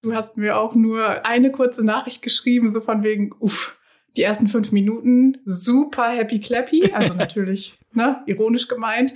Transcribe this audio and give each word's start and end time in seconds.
Du 0.00 0.14
hast 0.14 0.36
mir 0.36 0.56
auch 0.56 0.76
nur 0.76 1.26
eine 1.26 1.50
kurze 1.50 1.84
Nachricht 1.84 2.22
geschrieben, 2.22 2.70
so 2.70 2.80
von 2.80 3.02
wegen, 3.02 3.32
uff, 3.40 3.76
die 4.16 4.22
ersten 4.22 4.46
fünf 4.46 4.70
Minuten 4.70 5.38
super 5.44 6.10
happy 6.10 6.38
clappy. 6.38 6.92
Also 6.92 7.14
natürlich, 7.16 7.80
ne, 7.92 8.22
ironisch 8.26 8.68
gemeint. 8.68 9.14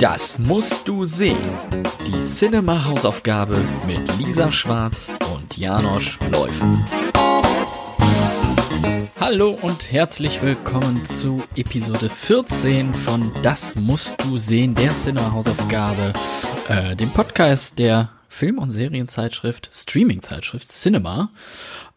Das 0.00 0.40
musst 0.40 0.88
du 0.88 1.04
sehen. 1.04 1.36
Die 2.04 2.18
Cinema-Hausaufgabe 2.18 3.58
mit 3.86 4.02
Lisa 4.18 4.50
Schwarz 4.50 5.08
und 5.32 5.56
Janosch 5.56 6.18
Läufen. 6.32 6.84
Hallo 9.20 9.56
und 9.62 9.92
herzlich 9.92 10.42
willkommen 10.42 11.06
zu 11.06 11.44
Episode 11.54 12.10
14 12.10 12.92
von 12.92 13.32
Das 13.42 13.76
musst 13.76 14.20
du 14.24 14.36
sehen, 14.36 14.74
der 14.74 14.90
Cinema-Hausaufgabe, 14.90 16.12
äh, 16.68 16.96
dem 16.96 17.10
Podcast 17.10 17.78
der 17.78 18.10
Film- 18.32 18.58
und 18.58 18.70
Serienzeitschrift, 18.70 19.68
Streaming-Zeitschrift 19.70 20.66
Cinema. 20.66 21.30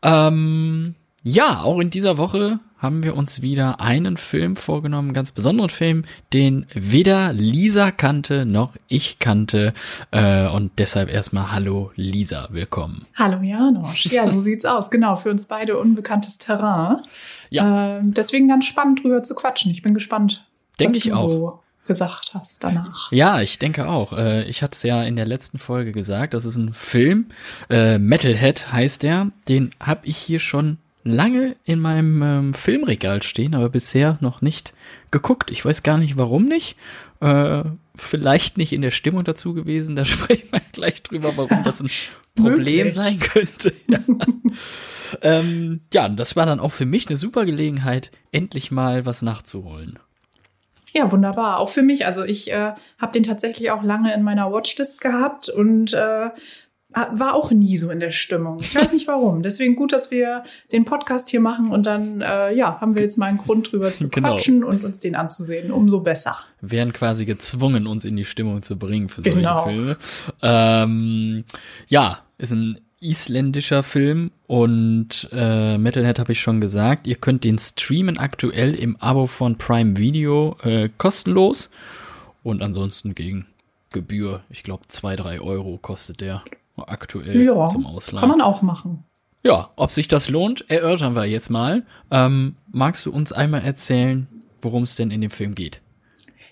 Ähm, 0.01 0.95
ja, 1.23 1.61
auch 1.61 1.79
in 1.79 1.89
dieser 1.89 2.17
Woche 2.17 2.59
haben 2.77 3.03
wir 3.03 3.15
uns 3.15 3.41
wieder 3.41 3.79
einen 3.79 4.17
Film 4.17 4.57
vorgenommen, 4.57 5.07
einen 5.07 5.13
ganz 5.13 5.31
besonderen 5.31 5.69
Film, 5.69 6.03
den 6.33 6.67
weder 6.73 7.31
Lisa 7.31 7.89
kannte 7.91 8.45
noch 8.45 8.73
ich 8.89 9.17
kannte. 9.19 9.73
Äh, 10.11 10.47
und 10.49 10.73
deshalb 10.77 11.09
erstmal 11.09 11.53
Hallo 11.53 11.91
Lisa, 11.95 12.49
willkommen. 12.51 12.99
Hallo 13.15 13.41
Janosch. 13.41 14.07
Ja, 14.07 14.29
so 14.29 14.41
sieht's 14.41 14.65
aus. 14.65 14.91
Genau, 14.91 15.15
für 15.15 15.31
uns 15.31 15.45
beide 15.45 15.79
unbekanntes 15.79 16.37
Terrain. 16.37 16.97
Ja. 17.49 17.97
Ähm, 17.97 18.13
deswegen 18.13 18.49
ganz 18.49 18.65
spannend 18.65 19.03
drüber 19.03 19.23
zu 19.23 19.35
quatschen. 19.35 19.71
Ich 19.71 19.81
bin 19.81 19.93
gespannt. 19.93 20.45
Denke 20.79 20.97
ich 20.97 21.13
auch. 21.13 21.29
So 21.29 21.59
gesagt 21.85 22.33
hast 22.33 22.63
danach. 22.63 23.11
Ja, 23.11 23.41
ich 23.41 23.59
denke 23.59 23.87
auch. 23.87 24.13
Äh, 24.13 24.43
ich 24.45 24.63
hatte 24.63 24.75
es 24.75 24.83
ja 24.83 25.03
in 25.03 25.15
der 25.15 25.25
letzten 25.25 25.57
Folge 25.57 25.91
gesagt, 25.91 26.33
das 26.33 26.45
ist 26.45 26.57
ein 26.57 26.73
Film. 26.73 27.27
Äh, 27.69 27.97
Metalhead 27.97 28.71
heißt 28.71 29.03
der. 29.03 29.31
Den 29.47 29.71
habe 29.79 30.05
ich 30.07 30.17
hier 30.17 30.39
schon 30.39 30.77
lange 31.03 31.55
in 31.63 31.79
meinem 31.79 32.21
ähm, 32.21 32.53
Filmregal 32.53 33.23
stehen, 33.23 33.55
aber 33.55 33.69
bisher 33.69 34.17
noch 34.21 34.41
nicht 34.41 34.73
geguckt. 35.11 35.51
Ich 35.51 35.63
weiß 35.63 35.83
gar 35.83 35.97
nicht, 35.97 36.17
warum 36.17 36.47
nicht. 36.47 36.75
Äh, 37.21 37.63
vielleicht 37.95 38.57
nicht 38.57 38.73
in 38.73 38.81
der 38.81 38.91
Stimmung 38.91 39.23
dazu 39.23 39.53
gewesen. 39.53 39.95
Da 39.95 40.03
sprechen 40.05 40.49
wir 40.51 40.61
gleich 40.71 41.03
drüber, 41.03 41.33
warum 41.35 41.63
das 41.63 41.81
ein 41.81 41.89
Problem 42.35 42.89
sein 42.89 43.19
könnte. 43.19 43.73
Ja. 43.87 43.99
ähm, 45.21 45.81
ja, 45.93 46.09
das 46.09 46.35
war 46.35 46.47
dann 46.47 46.59
auch 46.59 46.71
für 46.71 46.87
mich 46.87 47.07
eine 47.07 47.17
super 47.17 47.45
Gelegenheit, 47.45 48.11
endlich 48.31 48.71
mal 48.71 49.05
was 49.05 49.21
nachzuholen. 49.21 49.99
Ja, 50.95 51.11
wunderbar. 51.11 51.59
Auch 51.59 51.69
für 51.69 51.81
mich. 51.81 52.05
Also 52.05 52.23
ich 52.23 52.51
äh, 52.51 52.71
habe 52.97 53.11
den 53.13 53.23
tatsächlich 53.23 53.69
auch 53.71 53.83
lange 53.83 54.13
in 54.13 54.23
meiner 54.23 54.51
Watchlist 54.51 55.01
gehabt 55.01 55.49
und 55.49 55.93
äh, 55.93 56.29
war 57.11 57.33
auch 57.33 57.51
nie 57.51 57.75
so 57.75 57.91
in 57.91 57.99
der 57.99 58.11
Stimmung. 58.11 58.59
Ich 58.61 58.73
weiß 58.73 58.93
nicht 58.93 59.05
warum. 59.07 59.41
Deswegen 59.41 59.75
gut, 59.75 59.91
dass 59.91 60.09
wir 60.09 60.43
den 60.71 60.85
Podcast 60.85 61.27
hier 61.27 61.41
machen 61.41 61.71
und 61.71 61.85
dann 61.85 62.21
äh, 62.21 62.53
ja 62.53 62.79
haben 62.79 62.95
wir 62.95 63.01
jetzt 63.01 63.17
mal 63.17 63.25
einen 63.25 63.39
Grund 63.39 63.71
drüber 63.73 63.93
zu 63.93 64.07
genau. 64.07 64.29
quatschen 64.29 64.63
und 64.63 64.85
uns 64.85 64.99
den 64.99 65.15
anzusehen. 65.15 65.71
Umso 65.71 65.99
besser. 65.99 66.37
Werden 66.61 66.93
quasi 66.93 67.25
gezwungen, 67.25 67.87
uns 67.87 68.05
in 68.05 68.15
die 68.15 68.23
Stimmung 68.23 68.63
zu 68.63 68.77
bringen 68.77 69.09
für 69.09 69.21
solche 69.21 69.37
genau. 69.37 69.65
Filme. 69.65 69.97
Ähm, 70.41 71.43
ja, 71.89 72.19
ist 72.37 72.53
ein 72.53 72.79
isländischer 73.05 73.83
Film 73.83 74.31
und 74.47 75.29
äh, 75.31 75.77
Metalhead 75.77 76.19
habe 76.19 76.31
ich 76.31 76.41
schon 76.41 76.59
gesagt. 76.59 77.07
Ihr 77.07 77.15
könnt 77.15 77.43
den 77.43 77.59
streamen 77.59 78.17
aktuell 78.17 78.75
im 78.75 78.95
Abo 78.97 79.27
von 79.27 79.57
Prime 79.57 79.97
Video 79.97 80.57
äh, 80.63 80.89
kostenlos 80.97 81.69
und 82.43 82.61
ansonsten 82.61 83.15
gegen 83.15 83.45
Gebühr. 83.91 84.43
Ich 84.49 84.63
glaube, 84.63 84.83
zwei 84.87 85.15
drei 85.15 85.39
Euro 85.39 85.77
kostet 85.77 86.21
der 86.21 86.43
aktuell 86.77 87.41
ja, 87.41 87.67
zum 87.67 87.85
Ausleihen. 87.85 88.19
Kann 88.19 88.29
man 88.29 88.41
auch 88.41 88.61
machen. 88.61 89.03
Ja, 89.43 89.69
ob 89.75 89.91
sich 89.91 90.07
das 90.07 90.29
lohnt, 90.29 90.69
erörtern 90.69 91.15
wir 91.15 91.25
jetzt 91.25 91.49
mal. 91.49 91.83
Ähm, 92.09 92.55
magst 92.71 93.05
du 93.05 93.11
uns 93.11 93.31
einmal 93.31 93.61
erzählen, 93.61 94.27
worum 94.61 94.83
es 94.83 94.95
denn 94.95 95.11
in 95.11 95.21
dem 95.21 95.29
Film 95.29 95.53
geht? 95.53 95.81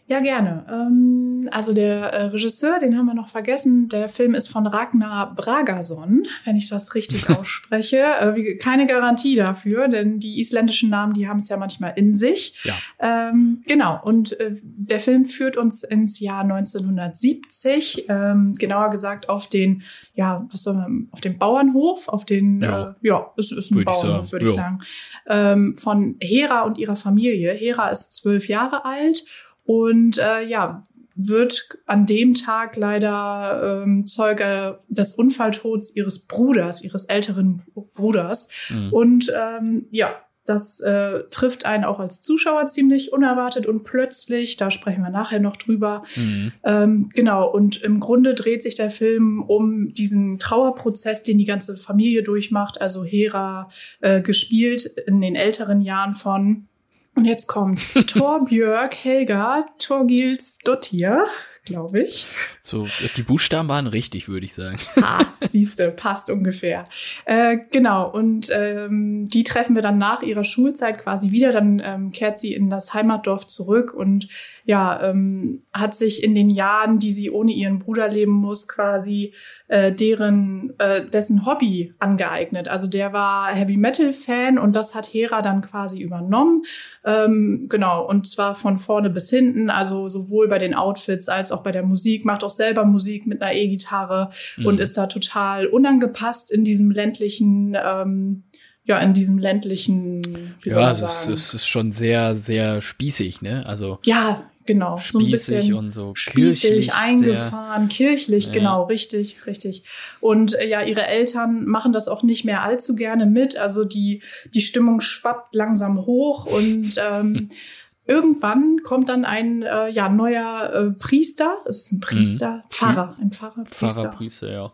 Ja, 0.05 0.19
gerne. 0.19 0.65
Ähm, 0.69 1.47
also 1.51 1.73
der 1.73 2.11
äh, 2.11 2.23
Regisseur, 2.25 2.79
den 2.79 2.97
haben 2.97 3.05
wir 3.05 3.13
noch 3.13 3.29
vergessen. 3.29 3.87
Der 3.87 4.09
Film 4.09 4.35
ist 4.35 4.49
von 4.49 4.67
Ragnar 4.67 5.33
Bragason, 5.33 6.27
wenn 6.43 6.57
ich 6.57 6.69
das 6.69 6.93
richtig 6.93 7.29
ausspreche. 7.37 8.03
Äh, 8.19 8.55
keine 8.57 8.85
Garantie 8.85 9.35
dafür, 9.35 9.87
denn 9.87 10.19
die 10.19 10.41
isländischen 10.41 10.89
Namen, 10.89 11.13
die 11.13 11.29
haben 11.29 11.37
es 11.37 11.47
ja 11.47 11.55
manchmal 11.55 11.93
in 11.95 12.15
sich. 12.15 12.61
Ja. 12.65 12.73
Ähm, 12.99 13.63
genau. 13.65 14.01
Und 14.03 14.37
äh, 14.41 14.57
der 14.61 14.99
Film 14.99 15.23
führt 15.23 15.55
uns 15.55 15.83
ins 15.83 16.19
Jahr 16.19 16.41
1970, 16.41 18.09
ähm, 18.09 18.53
genauer 18.59 18.89
gesagt 18.89 19.29
auf 19.29 19.47
den, 19.47 19.83
ja, 20.15 20.45
was 20.51 20.63
soll 20.63 20.73
man, 20.73 21.07
auf 21.11 21.21
den 21.21 21.37
Bauernhof, 21.37 22.09
auf 22.09 22.25
den, 22.25 22.61
ja, 22.61 22.89
äh, 23.01 23.07
ja 23.07 23.31
ist, 23.37 23.53
ist 23.53 23.71
ein 23.71 23.75
würde 23.75 23.85
Bauernhof, 23.85 24.33
würde 24.33 24.45
ich 24.47 24.51
sagen, 24.51 24.81
ähm, 25.29 25.75
von 25.75 26.17
Hera 26.19 26.63
und 26.63 26.77
ihrer 26.77 26.97
Familie. 26.97 27.53
Hera 27.53 27.87
ist 27.87 28.11
zwölf 28.11 28.49
Jahre 28.49 28.83
alt 28.83 29.23
und 29.65 30.17
äh, 30.17 30.43
ja, 30.45 30.81
wird 31.15 31.77
an 31.85 32.05
dem 32.05 32.33
Tag 32.33 32.75
leider 32.75 33.83
ähm, 33.83 34.05
Zeuge 34.05 34.79
des 34.87 35.13
Unfalltods 35.13 35.95
ihres 35.95 36.25
Bruders, 36.25 36.83
ihres 36.83 37.05
älteren 37.05 37.61
Bruders. 37.93 38.49
Mhm. 38.69 38.93
Und 38.93 39.33
ähm, 39.35 39.85
ja, 39.91 40.15
das 40.45 40.81
äh, 40.81 41.21
trifft 41.31 41.65
einen 41.65 41.85
auch 41.85 41.99
als 41.99 42.21
Zuschauer 42.21 42.67
ziemlich 42.67 43.13
unerwartet 43.13 43.65
und 43.65 43.83
plötzlich. 43.83 44.57
Da 44.57 44.71
sprechen 44.71 45.01
wir 45.01 45.09
nachher 45.09 45.39
noch 45.39 45.55
drüber. 45.55 46.03
Mhm. 46.15 46.51
Ähm, 46.63 47.09
genau. 47.13 47.49
Und 47.49 47.81
im 47.81 47.99
Grunde 48.01 48.33
dreht 48.33 48.61
sich 48.61 48.75
der 48.75 48.89
Film 48.89 49.41
um 49.41 49.93
diesen 49.93 50.39
Trauerprozess, 50.39 51.23
den 51.23 51.37
die 51.37 51.45
ganze 51.45 51.77
Familie 51.77 52.23
durchmacht. 52.23 52.81
Also 52.81 53.05
Hera 53.05 53.69
äh, 54.01 54.21
gespielt 54.21 54.85
in 55.07 55.21
den 55.21 55.35
älteren 55.35 55.79
Jahren 55.79 56.13
von 56.13 56.67
und 57.15 57.25
jetzt 57.25 57.47
kommt's. 57.47 57.93
Torbjörg 58.07 58.95
Helga 59.03 59.65
Torgils 59.77 60.57
Dottir 60.63 61.25
glaube 61.65 62.01
ich. 62.01 62.25
So, 62.61 62.85
die 63.15 63.23
Buchstaben 63.23 63.69
waren 63.69 63.87
richtig, 63.87 64.27
würde 64.27 64.45
ich 64.45 64.53
sagen. 64.53 64.77
Ha, 65.01 65.19
siehste, 65.41 65.91
passt 65.91 66.29
ungefähr. 66.29 66.85
Äh, 67.25 67.57
genau, 67.71 68.09
und 68.11 68.49
ähm, 68.53 69.29
die 69.29 69.43
treffen 69.43 69.75
wir 69.75 69.81
dann 69.81 69.97
nach 69.97 70.21
ihrer 70.21 70.43
Schulzeit 70.43 70.99
quasi 70.99 71.31
wieder. 71.31 71.51
Dann 71.51 71.81
ähm, 71.83 72.11
kehrt 72.11 72.37
sie 72.37 72.53
in 72.53 72.69
das 72.69 72.93
Heimatdorf 72.93 73.47
zurück 73.47 73.93
und 73.93 74.27
ja, 74.65 75.09
ähm, 75.09 75.63
hat 75.73 75.95
sich 75.95 76.23
in 76.23 76.35
den 76.35 76.49
Jahren, 76.49 76.99
die 76.99 77.11
sie 77.11 77.29
ohne 77.31 77.53
ihren 77.53 77.79
Bruder 77.79 78.09
leben 78.09 78.33
muss, 78.33 78.67
quasi 78.67 79.33
äh, 79.67 79.91
deren 79.91 80.73
äh, 80.79 81.05
dessen 81.05 81.45
Hobby 81.45 81.93
angeeignet. 81.99 82.67
Also 82.67 82.87
der 82.87 83.13
war 83.13 83.53
Heavy 83.53 83.77
Metal 83.77 84.11
Fan 84.11 84.57
und 84.57 84.75
das 84.75 84.95
hat 84.95 85.13
Hera 85.13 85.41
dann 85.41 85.61
quasi 85.61 86.01
übernommen. 86.01 86.63
Ähm, 87.05 87.67
genau, 87.69 88.05
und 88.05 88.27
zwar 88.27 88.55
von 88.55 88.79
vorne 88.79 89.09
bis 89.09 89.29
hinten, 89.29 89.69
also 89.69 90.09
sowohl 90.09 90.47
bei 90.47 90.59
den 90.59 90.73
Outfits 90.73 91.29
als 91.29 91.52
auch 91.53 91.63
bei 91.63 91.71
der 91.71 91.83
Musik, 91.83 92.25
macht 92.25 92.43
auch 92.43 92.49
selber 92.49 92.85
Musik 92.85 93.27
mit 93.27 93.41
einer 93.41 93.53
E-Gitarre 93.53 94.31
mhm. 94.57 94.65
und 94.65 94.79
ist 94.79 94.97
da 94.97 95.07
total 95.07 95.67
unangepasst 95.67 96.51
in 96.51 96.63
diesem 96.63 96.91
ländlichen, 96.91 97.77
ähm, 97.81 98.43
ja, 98.85 98.99
in 98.99 99.13
diesem 99.13 99.37
ländlichen. 99.37 100.55
Ja, 100.63 100.91
es 100.91 101.27
ist, 101.27 101.53
ist 101.53 101.67
schon 101.67 101.91
sehr, 101.91 102.35
sehr 102.35 102.81
spießig, 102.81 103.41
ne? 103.41 103.65
Also. 103.65 103.99
Ja, 104.03 104.43
genau. 104.65 104.97
Spießig 104.97 105.13
so 105.13 105.19
ein 105.19 105.31
bisschen 105.31 105.73
und 105.73 105.91
so 105.93 106.15
spießig 106.15 106.93
eingefahren, 106.93 107.89
sehr, 107.89 108.09
kirchlich, 108.09 108.47
ja. 108.47 108.51
genau, 108.51 108.83
richtig, 108.83 109.45
richtig. 109.45 109.83
Und 110.19 110.55
äh, 110.55 110.67
ja, 110.67 110.83
ihre 110.83 111.07
Eltern 111.07 111.65
machen 111.65 111.93
das 111.93 112.07
auch 112.07 112.23
nicht 112.23 112.45
mehr 112.45 112.63
allzu 112.63 112.95
gerne 112.95 113.25
mit. 113.25 113.57
Also 113.57 113.83
die, 113.85 114.21
die 114.53 114.61
Stimmung 114.61 115.01
schwappt 115.01 115.55
langsam 115.55 116.05
hoch 116.05 116.45
und 116.45 116.95
ähm, 116.97 117.49
irgendwann 118.05 118.81
kommt 118.83 119.09
dann 119.09 119.25
ein 119.25 119.63
äh, 119.63 119.89
ja, 119.89 120.09
neuer 120.09 120.71
äh, 120.73 120.91
Priester, 120.91 121.57
es 121.65 121.81
ist 121.81 121.91
ein 121.91 121.99
Priester, 121.99 122.51
mhm. 122.51 122.61
Pfarrer, 122.69 123.17
ein 123.21 123.31
Pfarrer, 123.31 123.63
Priester. 123.63 124.01
Pfarrer, 124.01 124.15
Priester, 124.15 124.51
ja. 124.51 124.73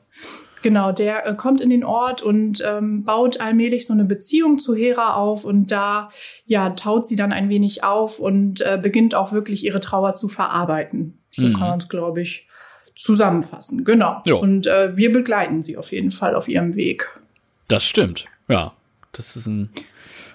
Genau, 0.62 0.92
der 0.92 1.26
äh, 1.26 1.36
kommt 1.36 1.62
in 1.62 1.70
den 1.70 1.84
Ort 1.84 2.22
und 2.22 2.64
ähm, 2.66 3.04
baut 3.04 3.40
allmählich 3.40 3.86
so 3.86 3.94
eine 3.94 4.06
Beziehung 4.06 4.60
zu 4.60 4.76
Hera 4.76 5.14
auf 5.14 5.46
und 5.46 5.72
da 5.72 6.10
ja 6.46 6.72
taut 6.72 7.08
sie 7.08 7.16
dann 7.16 7.32
ein 7.32 7.50
wenig 7.50 7.84
auf 7.84 8.20
und 8.20 8.62
äh, 8.62 8.78
beginnt 8.82 9.16
auch 9.16 9.32
wirklich 9.32 9.64
ihre 9.64 9.80
Trauer 9.80 10.16
zu 10.16 10.28
verarbeiten. 10.28 11.20
So 11.32 11.48
mhm. 11.48 11.54
kann 11.54 11.70
man 11.70 11.80
es, 11.80 11.88
glaube 11.88 12.22
ich, 12.22 12.48
zusammenfassen. 12.96 13.86
Genau. 13.86 14.22
Jo. 14.26 14.40
Und 14.40 14.68
äh, 14.68 14.96
wir 14.98 15.12
begleiten 15.12 15.64
sie 15.64 15.78
auf 15.78 15.92
jeden 15.92 16.12
Fall 16.12 16.36
auf 16.36 16.48
ihrem 16.48 16.76
Weg. 16.76 17.20
Das 17.68 17.86
stimmt. 17.86 18.26
Ja, 18.48 18.74
das 19.14 19.36
ist 19.36 19.48
ein, 19.48 19.70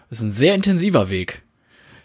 das 0.09 0.21
ist 0.21 0.25
ein 0.25 0.33
sehr 0.33 0.55
intensiver 0.55 1.11
Weg. 1.11 1.43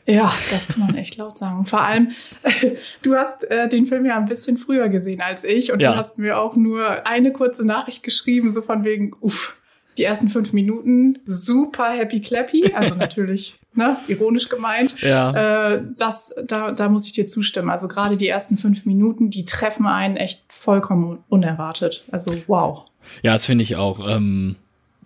Ja, 0.05 0.33
das 0.49 0.67
kann 0.67 0.81
man 0.81 0.95
echt 0.95 1.17
laut 1.17 1.37
sagen. 1.37 1.65
Vor 1.65 1.81
allem, 1.81 2.09
du 3.01 3.15
hast 3.15 3.43
äh, 3.49 3.67
den 3.67 3.85
Film 3.85 4.05
ja 4.05 4.17
ein 4.17 4.25
bisschen 4.25 4.57
früher 4.57 4.89
gesehen 4.89 5.21
als 5.21 5.43
ich 5.43 5.71
und 5.71 5.81
ja. 5.81 5.91
du 5.91 5.97
hast 5.97 6.17
mir 6.17 6.39
auch 6.39 6.55
nur 6.55 7.05
eine 7.07 7.31
kurze 7.31 7.65
Nachricht 7.65 8.03
geschrieben, 8.03 8.51
so 8.51 8.61
von 8.61 8.83
wegen, 8.83 9.13
uff, 9.19 9.57
die 9.97 10.03
ersten 10.05 10.29
fünf 10.29 10.53
Minuten 10.53 11.19
super 11.25 11.91
happy 11.91 12.21
clappy, 12.21 12.73
also 12.73 12.95
natürlich 12.97 13.59
ne, 13.73 13.97
ironisch 14.07 14.49
gemeint. 14.49 14.95
Ja. 15.01 15.73
Äh, 15.73 15.83
das, 15.97 16.33
da, 16.43 16.71
da 16.71 16.89
muss 16.89 17.05
ich 17.05 17.11
dir 17.11 17.27
zustimmen. 17.27 17.69
Also 17.69 17.87
gerade 17.87 18.17
die 18.17 18.27
ersten 18.27 18.57
fünf 18.57 18.85
Minuten, 18.85 19.29
die 19.29 19.45
treffen 19.45 19.85
einen 19.85 20.15
echt 20.15 20.45
vollkommen 20.49 21.19
unerwartet. 21.27 22.05
Also 22.11 22.33
wow. 22.47 22.85
Ja, 23.21 23.33
das 23.33 23.45
finde 23.45 23.63
ich 23.63 23.75
auch. 23.75 23.99
Ähm, 24.07 24.55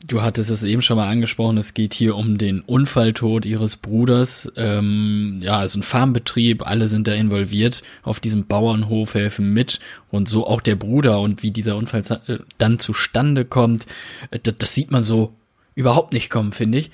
du 0.05 0.21
hattest 0.21 0.49
es 0.49 0.63
eben 0.63 0.81
schon 0.81 0.97
mal 0.97 1.09
angesprochen, 1.09 1.57
es 1.57 1.73
geht 1.73 1.93
hier 1.93 2.15
um 2.15 2.37
den 2.37 2.61
Unfalltod 2.61 3.45
ihres 3.45 3.77
Bruders. 3.77 4.51
Ähm, 4.55 5.39
ja, 5.41 5.57
also 5.57 5.79
ein 5.79 5.83
Farmbetrieb, 5.83 6.67
alle 6.67 6.89
sind 6.89 7.07
da 7.07 7.13
involviert 7.13 7.83
auf 8.03 8.19
diesem 8.19 8.45
Bauernhof, 8.45 9.13
helfen 9.13 9.53
mit 9.53 9.79
und 10.11 10.27
so 10.27 10.45
auch 10.45 10.61
der 10.61 10.75
Bruder 10.75 11.19
und 11.21 11.41
wie 11.41 11.51
dieser 11.51 11.77
Unfall 11.77 12.03
äh, 12.27 12.39
dann 12.57 12.79
zustande 12.79 13.45
kommt, 13.45 13.87
äh, 14.31 14.39
das, 14.39 14.55
das 14.57 14.75
sieht 14.75 14.91
man 14.91 15.01
so 15.01 15.33
überhaupt 15.73 16.13
nicht 16.13 16.29
kommen, 16.29 16.51
finde 16.51 16.79
ich. 16.79 16.91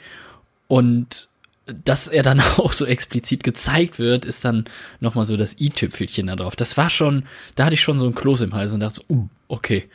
Und 0.67 1.27
dass 1.65 2.07
er 2.07 2.21
dann 2.21 2.39
auch 2.57 2.73
so 2.73 2.85
explizit 2.85 3.43
gezeigt 3.43 3.97
wird, 3.97 4.25
ist 4.25 4.45
dann 4.45 4.65
nochmal 4.99 5.25
so 5.25 5.35
das 5.35 5.59
i-Tüpfelchen 5.59 6.27
da 6.27 6.35
drauf. 6.35 6.55
Das 6.55 6.77
war 6.77 6.91
schon, 6.91 7.23
da 7.55 7.65
hatte 7.65 7.73
ich 7.73 7.81
schon 7.81 7.97
so 7.97 8.05
ein 8.05 8.15
Kloß 8.15 8.41
im 8.41 8.53
Hals 8.53 8.71
und 8.71 8.81
dachte 8.81 9.01
so, 9.07 9.13
uh, 9.13 9.27
okay. 9.47 9.89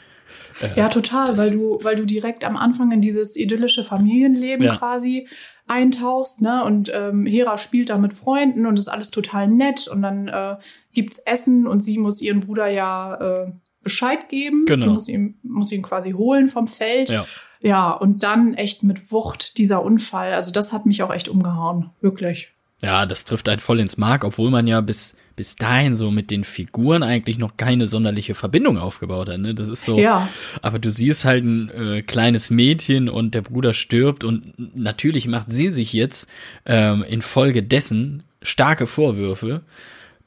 Äh, 0.60 0.78
ja, 0.78 0.88
total, 0.88 1.36
weil 1.36 1.50
du, 1.50 1.78
weil 1.82 1.96
du 1.96 2.04
direkt 2.04 2.44
am 2.44 2.56
Anfang 2.56 2.92
in 2.92 3.00
dieses 3.00 3.36
idyllische 3.36 3.84
Familienleben 3.84 4.66
ja. 4.66 4.76
quasi 4.76 5.28
eintauchst, 5.66 6.42
ne? 6.42 6.64
Und 6.64 6.92
ähm, 6.94 7.26
Hera 7.26 7.58
spielt 7.58 7.90
da 7.90 7.98
mit 7.98 8.12
Freunden 8.12 8.66
und 8.66 8.78
ist 8.78 8.88
alles 8.88 9.10
total 9.10 9.48
nett 9.48 9.88
und 9.88 10.02
dann 10.02 10.28
äh, 10.28 10.56
gibt's 10.92 11.18
Essen 11.18 11.66
und 11.66 11.80
sie 11.80 11.98
muss 11.98 12.20
ihren 12.20 12.40
Bruder 12.40 12.68
ja 12.68 13.14
äh, 13.14 13.52
Bescheid 13.82 14.28
geben. 14.28 14.64
Genau. 14.66 14.84
Sie 14.84 14.90
muss 14.90 15.08
ihn, 15.08 15.38
muss 15.42 15.72
ihn 15.72 15.82
quasi 15.82 16.12
holen 16.12 16.48
vom 16.48 16.66
Feld. 16.66 17.10
Ja. 17.10 17.26
Ja, 17.60 17.92
und 17.92 18.22
dann 18.22 18.52
echt 18.52 18.82
mit 18.82 19.10
Wucht 19.10 19.56
dieser 19.56 19.82
Unfall. 19.82 20.34
Also 20.34 20.52
das 20.52 20.70
hat 20.74 20.84
mich 20.84 21.02
auch 21.02 21.10
echt 21.10 21.30
umgehauen, 21.30 21.92
wirklich. 22.02 22.53
Ja, 22.82 23.06
das 23.06 23.25
trifft 23.25 23.49
einen 23.49 23.61
voll 23.61 23.81
ins 23.81 23.97
Mark, 23.97 24.25
obwohl 24.25 24.50
man 24.50 24.67
ja 24.67 24.81
bis, 24.81 25.17
bis 25.37 25.56
dahin 25.56 25.94
so 25.94 26.11
mit 26.11 26.31
den 26.31 26.44
Figuren 26.44 27.03
eigentlich 27.03 27.38
noch 27.38 27.56
keine 27.56 27.87
sonderliche 27.87 28.35
Verbindung 28.35 28.79
aufgebaut 28.79 29.29
hat. 29.29 29.38
Ne? 29.38 29.55
Das 29.55 29.69
ist 29.69 29.85
so. 29.85 29.99
Ja. 29.99 30.29
Aber 30.61 30.79
du 30.79 30.91
siehst 30.91 31.25
halt 31.25 31.44
ein 31.44 31.71
äh, 31.71 32.03
kleines 32.03 32.50
Mädchen 32.50 33.09
und 33.09 33.35
der 33.35 33.43
Bruder 33.43 33.73
stirbt 33.73 34.25
und 34.25 34.76
natürlich 34.76 35.26
macht 35.26 35.50
sie 35.50 35.71
sich 35.71 35.93
jetzt 35.93 36.29
ähm, 36.67 37.03
infolgedessen 37.05 38.23
starke 38.43 38.87
Vorwürfe, 38.87 39.62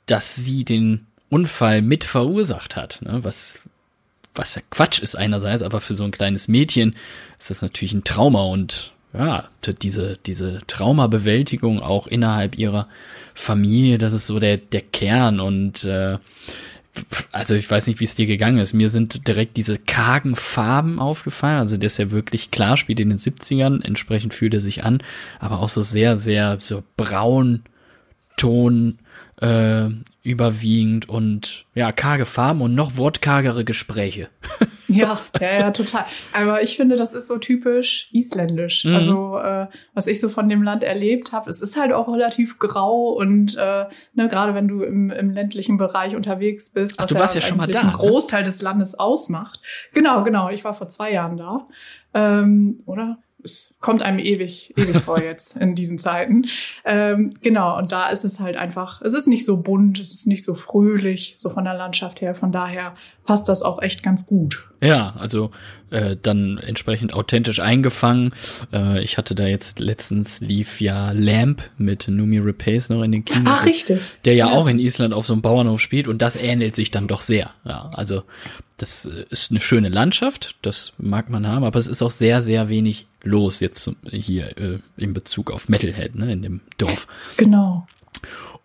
dass 0.08 0.36
sie 0.36 0.66
den 0.66 1.06
Unfall 1.30 1.82
mit 1.82 2.04
verursacht 2.04 2.76
hat, 2.76 3.02
ne? 3.02 3.20
was 3.24 3.60
was 4.38 4.56
ja 4.56 4.62
Quatsch 4.70 5.00
ist 5.00 5.16
einerseits, 5.16 5.64
aber 5.64 5.82
für 5.82 5.96
so 5.96 6.04
ein 6.04 6.12
kleines 6.12 6.48
Mädchen 6.48 6.96
ist 7.40 7.50
das 7.50 7.62
natürlich 7.62 7.94
ein 7.94 8.04
Trauma 8.04 8.44
und 8.44 8.94
ja, 9.18 9.50
diese, 9.82 10.18
diese 10.26 10.60
Traumabewältigung 10.68 11.82
auch 11.82 12.08
innerhalb 12.08 12.58
ihrer 12.58 12.88
Familie, 13.34 13.98
das 13.98 14.14
ist 14.14 14.28
so 14.28 14.40
der, 14.40 14.58
der 14.58 14.82
Kern 14.82 15.40
und 15.40 15.84
äh, 15.84 16.18
also 17.32 17.56
ich 17.56 17.70
weiß 17.70 17.88
nicht, 17.88 18.00
wie 18.00 18.06
es 18.06 18.16
dir 18.16 18.26
gegangen 18.26 18.58
ist. 18.58 18.74
Mir 18.74 18.90
sind 18.90 19.28
direkt 19.28 19.58
diese 19.58 19.78
kargen 19.78 20.36
Farben 20.36 21.00
aufgefallen. 21.00 21.60
Also 21.60 21.78
der 21.78 21.88
ist 21.88 22.00
ja 22.00 22.10
wirklich 22.10 22.50
klar, 22.50 22.76
spielt 22.76 23.00
in 23.00 23.10
den 23.10 23.18
70ern, 23.18 23.84
entsprechend 23.84 24.34
fühlt 24.34 24.54
er 24.54 24.62
sich 24.62 24.84
an, 24.84 25.04
aber 25.40 25.60
auch 25.60 25.70
so 25.70 25.82
sehr, 25.82 26.18
sehr 26.18 26.58
so 26.60 26.84
braun 26.96 27.64
Ton, 28.36 29.00
äh, 29.42 29.90
überwiegend 30.24 31.08
und 31.08 31.66
ja, 31.74 31.92
karge 31.92 32.26
Farben 32.26 32.62
und 32.62 32.76
noch 32.76 32.98
wortkargere 32.98 33.64
Gespräche. 33.64 34.30
ja, 34.88 35.18
ja, 35.40 35.60
ja, 35.60 35.72
total. 35.72 36.06
Aber 36.34 36.64
ich 36.64 36.76
finde, 36.76 36.96
das 36.96 37.14
ist 37.14 37.28
so 37.28 37.38
typisch 37.38 38.10
isländisch. 38.12 38.84
Mhm. 38.84 38.96
Also, 38.96 39.38
äh, 39.38 39.68
was 39.94 40.08
ich 40.08 40.20
so 40.20 40.30
von 40.30 40.50
dem 40.50 40.64
Land 40.64 40.84
erlebt 40.84 41.32
habe, 41.32 41.50
es 41.50 41.62
ist 41.62 41.78
halt 41.78 41.94
auch 41.94 42.08
relativ 42.08 42.60
grau 42.60 43.12
und 43.12 43.56
äh, 43.56 43.86
ne, 44.16 44.28
gerade 44.28 44.54
wenn 44.56 44.68
du 44.68 44.82
im, 44.82 45.12
im 45.12 45.30
ländlichen 45.30 45.78
Bereich 45.78 46.16
unterwegs 46.16 46.70
bist, 46.70 46.98
was 46.98 47.06
Ach, 47.06 47.10
du 47.10 47.20
warst 47.20 47.36
ja, 47.36 47.42
ja 47.42 47.48
schon 47.48 47.58
mal 47.58 47.68
da, 47.68 47.82
einen 47.82 47.92
ne? 47.92 47.96
Großteil 47.96 48.42
ne? 48.42 48.48
des 48.48 48.62
Landes 48.62 48.96
ausmacht. 48.96 49.62
Genau, 49.94 50.24
genau. 50.24 50.50
Ich 50.50 50.64
war 50.64 50.74
vor 50.74 50.88
zwei 50.88 51.12
Jahren 51.12 51.38
da. 51.38 51.68
Ähm, 52.14 52.82
oder? 52.86 53.20
Es 53.48 53.74
kommt 53.80 54.04
einem 54.04 54.20
ewig, 54.20 54.74
ewig 54.78 54.98
vor 54.98 55.22
jetzt 55.22 55.58
in 55.58 55.76
diesen 55.76 55.98
Zeiten. 55.98 56.46
Ähm, 56.86 57.34
genau, 57.42 57.78
und 57.78 57.92
da 57.92 58.10
ist 58.10 58.24
es 58.24 58.40
halt 58.40 58.56
einfach, 58.58 59.02
es 59.02 59.14
ist 59.14 59.28
nicht 59.28 59.46
so 59.46 59.58
bunt, 59.58 60.00
es 60.00 60.12
ist 60.12 60.28
nicht 60.28 60.44
so 60.44 60.54
fröhlich, 60.54 61.36
so 61.38 61.50
von 61.50 61.64
der 61.64 61.74
Landschaft 61.74 62.22
her. 62.22 62.36
Von 62.36 62.52
daher 62.52 62.94
passt 63.26 63.50
das 63.50 63.64
auch 63.64 63.82
echt 63.82 64.04
ganz 64.04 64.26
gut. 64.26 64.68
Ja, 64.82 65.16
also 65.18 65.52
äh, 65.90 66.16
dann 66.22 66.58
entsprechend 66.58 67.14
authentisch 67.14 67.60
eingefangen. 67.60 68.34
Äh, 68.74 69.02
ich 69.04 69.18
hatte 69.18 69.36
da 69.36 69.48
jetzt 69.48 69.80
letztens 69.80 70.42
lief 70.42 70.82
ja 70.82 71.12
Lamp 71.12 71.62
mit 71.78 72.08
Numi 72.08 72.40
Rapace 72.40 72.90
noch 72.90 73.04
in 73.04 73.12
den 73.12 73.26
Kinos. 73.26 73.48
Ach, 73.48 73.66
richtig. 73.66 74.00
Der 74.26 74.36
ja, 74.36 74.48
ja, 74.48 74.54
auch 74.54 74.68
in 74.68 74.80
Island 74.80 75.14
auf 75.14 75.26
so 75.26 75.34
einem 75.34 75.42
Bauernhof 75.42 75.82
spielt 75.82 76.08
und 76.08 76.22
das 76.22 76.36
ähnelt 76.36 76.76
sich 76.76 76.92
dann 76.92 77.08
doch 77.08 77.22
sehr. 77.22 77.52
Ja, 77.66 77.90
also 77.94 78.24
das 78.78 79.06
äh, 79.06 79.26
ist 79.30 79.52
eine 79.52 79.60
schöne 79.60 79.90
Landschaft, 79.90 80.56
das 80.62 80.94
mag 80.98 81.30
man 81.30 81.48
haben, 81.48 81.64
aber 81.64 81.80
es 81.80 81.88
ist 81.88 82.02
auch 82.02 82.12
sehr, 82.12 82.42
sehr 82.42 82.70
wenig 82.70 83.08
los 83.24 83.60
jetzt 83.60 83.92
hier 84.10 84.58
äh, 84.58 84.80
in 84.98 85.14
Bezug 85.14 85.52
auf 85.52 85.70
Metalhead, 85.70 86.16
ne, 86.16 86.32
in 86.32 86.42
dem 86.42 86.62
Dorf. 86.78 87.08
Genau. 87.38 87.88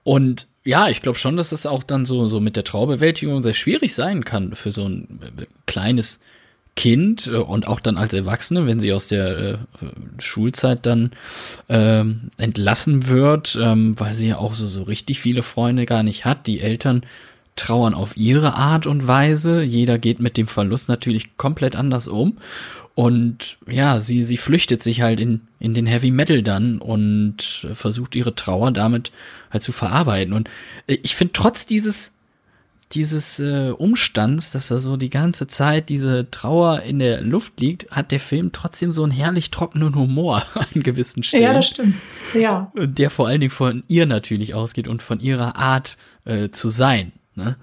Und 0.04 0.46
ja, 0.64 0.88
ich 0.88 1.02
glaube 1.02 1.18
schon, 1.18 1.36
dass 1.36 1.50
das 1.50 1.66
auch 1.66 1.82
dann 1.82 2.04
so, 2.04 2.26
so 2.26 2.40
mit 2.40 2.56
der 2.56 2.64
Traubewältigung 2.64 3.42
sehr 3.42 3.54
schwierig 3.54 3.94
sein 3.94 4.24
kann 4.24 4.54
für 4.54 4.70
so 4.70 4.84
ein 4.84 5.20
äh, 5.38 5.46
kleines 5.66 6.20
Kind 6.74 7.26
äh, 7.26 7.36
und 7.36 7.66
auch 7.66 7.80
dann 7.80 7.96
als 7.96 8.12
Erwachsene, 8.12 8.66
wenn 8.66 8.80
sie 8.80 8.92
aus 8.92 9.08
der 9.08 9.36
äh, 9.38 9.58
Schulzeit 10.18 10.86
dann 10.86 11.10
ähm, 11.68 12.30
entlassen 12.38 13.08
wird, 13.08 13.58
ähm, 13.60 13.94
weil 13.98 14.14
sie 14.14 14.28
ja 14.28 14.38
auch 14.38 14.54
so, 14.54 14.66
so 14.66 14.82
richtig 14.82 15.20
viele 15.20 15.42
Freunde 15.42 15.84
gar 15.86 16.02
nicht 16.02 16.24
hat. 16.24 16.46
Die 16.46 16.60
Eltern 16.60 17.02
trauern 17.56 17.94
auf 17.94 18.16
ihre 18.16 18.54
Art 18.54 18.86
und 18.86 19.06
Weise. 19.06 19.62
Jeder 19.62 19.98
geht 19.98 20.20
mit 20.20 20.36
dem 20.36 20.46
Verlust 20.46 20.88
natürlich 20.88 21.36
komplett 21.36 21.76
anders 21.76 22.08
um. 22.08 22.38
Und 22.94 23.58
ja, 23.66 24.00
sie, 24.00 24.22
sie 24.22 24.36
flüchtet 24.36 24.82
sich 24.82 25.00
halt 25.00 25.18
in, 25.18 25.42
in 25.58 25.72
den 25.74 25.86
Heavy 25.86 26.10
Metal 26.10 26.42
dann 26.42 26.78
und 26.78 27.66
versucht 27.72 28.14
ihre 28.16 28.34
Trauer 28.34 28.70
damit 28.70 29.12
halt 29.50 29.62
zu 29.62 29.72
verarbeiten. 29.72 30.34
Und 30.34 30.48
äh, 30.86 30.98
ich 31.02 31.14
finde 31.14 31.32
trotz 31.34 31.66
dieses, 31.66 32.14
dieses 32.92 33.38
äh, 33.38 33.70
Umstands, 33.70 34.52
dass 34.52 34.68
da 34.68 34.78
so 34.78 34.96
die 34.96 35.10
ganze 35.10 35.46
Zeit 35.46 35.88
diese 35.88 36.30
Trauer 36.30 36.82
in 36.82 36.98
der 36.98 37.20
Luft 37.22 37.60
liegt, 37.60 37.90
hat 37.90 38.12
der 38.12 38.20
Film 38.20 38.52
trotzdem 38.52 38.90
so 38.90 39.02
einen 39.02 39.12
herrlich 39.12 39.50
trockenen 39.50 39.94
Humor 39.94 40.42
an 40.54 40.82
gewissen 40.82 41.22
Stellen. 41.22 41.42
Ja, 41.42 41.52
das 41.54 41.68
stimmt. 41.68 41.94
Ja. 42.34 42.72
Der 42.76 43.10
vor 43.10 43.28
allen 43.28 43.40
Dingen 43.40 43.50
von 43.50 43.82
ihr 43.88 44.06
natürlich 44.06 44.54
ausgeht 44.54 44.88
und 44.88 45.02
von 45.02 45.20
ihrer 45.20 45.56
Art 45.56 45.96
äh, 46.24 46.50
zu 46.50 46.68
sein. 46.68 47.12
Ne? 47.34 47.56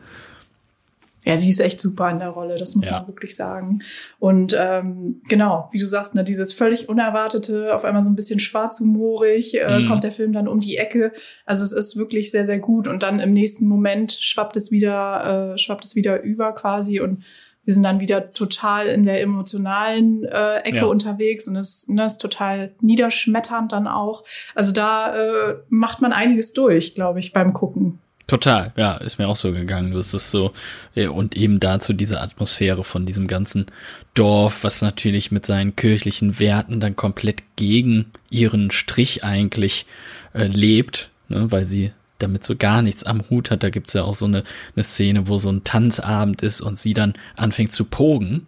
Ja, 1.25 1.35
sie 1.37 1.49
ist 1.49 1.59
echt 1.59 1.81
super 1.81 2.09
in 2.09 2.19
der 2.19 2.29
Rolle, 2.29 2.57
das 2.57 2.75
muss 2.75 2.85
ja. 2.85 2.93
man 2.93 3.07
wirklich 3.07 3.35
sagen. 3.35 3.83
Und 4.19 4.55
ähm, 4.57 5.21
genau, 5.27 5.69
wie 5.71 5.79
du 5.79 5.85
sagst, 5.85 6.15
ne, 6.15 6.23
dieses 6.23 6.53
völlig 6.53 6.87
unerwartete, 6.87 7.75
auf 7.75 7.83
einmal 7.83 8.03
so 8.03 8.09
ein 8.09 8.15
bisschen 8.15 8.39
schwarzhumorig, 8.39 9.59
äh, 9.59 9.79
mhm. 9.79 9.87
kommt 9.87 10.03
der 10.03 10.13
Film 10.13 10.31
dann 10.31 10.47
um 10.47 10.59
die 10.59 10.77
Ecke. 10.77 11.11
Also 11.45 11.65
es 11.65 11.73
ist 11.73 11.97
wirklich 11.97 12.31
sehr, 12.31 12.45
sehr 12.45 12.59
gut. 12.59 12.87
Und 12.87 13.03
dann 13.03 13.19
im 13.19 13.33
nächsten 13.33 13.67
Moment 13.67 14.13
schwappt 14.13 14.55
es 14.55 14.71
wieder, 14.71 15.53
äh, 15.53 15.57
schwappt 15.57 15.83
es 15.83 15.95
wieder 15.95 16.21
über 16.21 16.53
quasi 16.53 17.01
und 17.01 17.23
wir 17.65 17.73
sind 17.73 17.83
dann 17.83 17.99
wieder 17.99 18.33
total 18.33 18.87
in 18.87 19.03
der 19.03 19.21
emotionalen 19.21 20.23
äh, 20.23 20.57
Ecke 20.61 20.77
ja. 20.77 20.85
unterwegs 20.85 21.47
und 21.47 21.55
es 21.55 21.87
ne, 21.87 22.05
ist 22.05 22.17
total 22.17 22.71
niederschmetternd 22.81 23.71
dann 23.71 23.85
auch. 23.85 24.23
Also 24.55 24.73
da 24.73 25.15
äh, 25.15 25.55
macht 25.69 26.01
man 26.01 26.11
einiges 26.11 26.53
durch, 26.53 26.95
glaube 26.95 27.19
ich, 27.19 27.31
beim 27.31 27.53
Gucken. 27.53 27.99
Total, 28.29 28.71
ja, 28.77 28.97
ist 28.97 29.17
mir 29.17 29.27
auch 29.27 29.35
so 29.35 29.51
gegangen. 29.51 29.93
Das 29.93 30.13
ist 30.13 30.29
so, 30.29 30.53
und 30.95 31.35
eben 31.35 31.59
dazu 31.59 31.93
diese 31.93 32.21
Atmosphäre 32.21 32.83
von 32.83 33.05
diesem 33.05 33.27
ganzen 33.27 33.65
Dorf, 34.13 34.63
was 34.63 34.81
natürlich 34.81 35.31
mit 35.31 35.45
seinen 35.45 35.75
kirchlichen 35.75 36.39
Werten 36.39 36.79
dann 36.79 36.95
komplett 36.95 37.41
gegen 37.55 38.05
ihren 38.29 38.69
Strich 38.69 39.23
eigentlich 39.23 39.85
äh, 40.33 40.45
lebt, 40.45 41.09
ne, 41.27 41.51
weil 41.51 41.65
sie 41.65 41.91
damit 42.19 42.45
so 42.45 42.55
gar 42.55 42.81
nichts 42.81 43.03
am 43.03 43.23
Hut 43.29 43.49
hat. 43.49 43.63
Da 43.63 43.69
gibt's 43.69 43.93
ja 43.93 44.03
auch 44.03 44.15
so 44.15 44.25
eine, 44.25 44.43
eine 44.75 44.83
Szene, 44.83 45.27
wo 45.27 45.37
so 45.37 45.51
ein 45.51 45.63
Tanzabend 45.63 46.43
ist 46.43 46.61
und 46.61 46.77
sie 46.77 46.93
dann 46.93 47.13
anfängt 47.35 47.71
zu 47.71 47.85
pogen. 47.85 48.45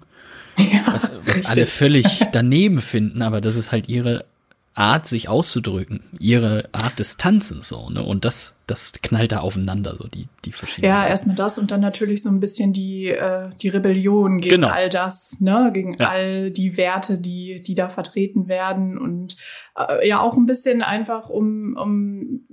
Ja, 0.57 0.83
was, 0.93 1.11
was 1.23 1.45
alle 1.49 1.65
völlig 1.65 2.05
daneben 2.33 2.81
finden, 2.81 3.21
aber 3.21 3.41
das 3.41 3.55
ist 3.55 3.71
halt 3.71 3.89
ihre 3.89 4.25
Art, 4.73 5.05
sich 5.05 5.27
auszudrücken, 5.27 6.01
ihre 6.17 6.69
Art 6.71 6.99
des 6.99 7.17
Tanzens 7.17 7.67
so, 7.67 7.89
ne? 7.89 8.03
Und 8.03 8.23
das, 8.23 8.55
das 8.67 8.93
knallt 9.01 9.33
da 9.33 9.39
aufeinander, 9.39 9.97
so 9.97 10.07
die, 10.07 10.29
die 10.45 10.53
verschiedenen. 10.53 10.93
Ja, 10.93 11.05
erstmal 11.05 11.35
das 11.35 11.57
und 11.57 11.71
dann 11.71 11.81
natürlich 11.81 12.23
so 12.23 12.29
ein 12.29 12.39
bisschen 12.39 12.71
die, 12.71 13.07
äh, 13.07 13.49
die 13.61 13.67
Rebellion 13.67 14.39
gegen 14.39 14.55
genau. 14.55 14.69
all 14.69 14.89
das, 14.89 15.37
ne, 15.41 15.71
gegen 15.73 15.97
ja. 15.99 16.09
all 16.09 16.51
die 16.51 16.77
Werte, 16.77 17.17
die, 17.17 17.61
die 17.61 17.75
da 17.75 17.89
vertreten 17.89 18.47
werden 18.47 18.97
und 18.97 19.35
äh, 19.75 20.07
ja 20.07 20.21
auch 20.21 20.37
ein 20.37 20.45
bisschen 20.45 20.81
einfach 20.81 21.29
um, 21.29 21.75
um 21.77 22.47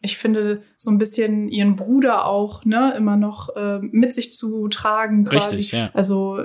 ich 0.00 0.16
finde, 0.16 0.62
so 0.78 0.90
ein 0.90 0.98
bisschen 0.98 1.48
ihren 1.48 1.76
Bruder 1.76 2.26
auch, 2.26 2.64
ne, 2.64 2.94
immer 2.96 3.16
noch 3.16 3.54
äh, 3.56 3.78
mit 3.80 4.12
sich 4.12 4.32
zu 4.32 4.68
tragen, 4.68 5.24
quasi. 5.24 5.56
Richtig, 5.56 5.72
ja. 5.72 5.90
Also 5.92 6.40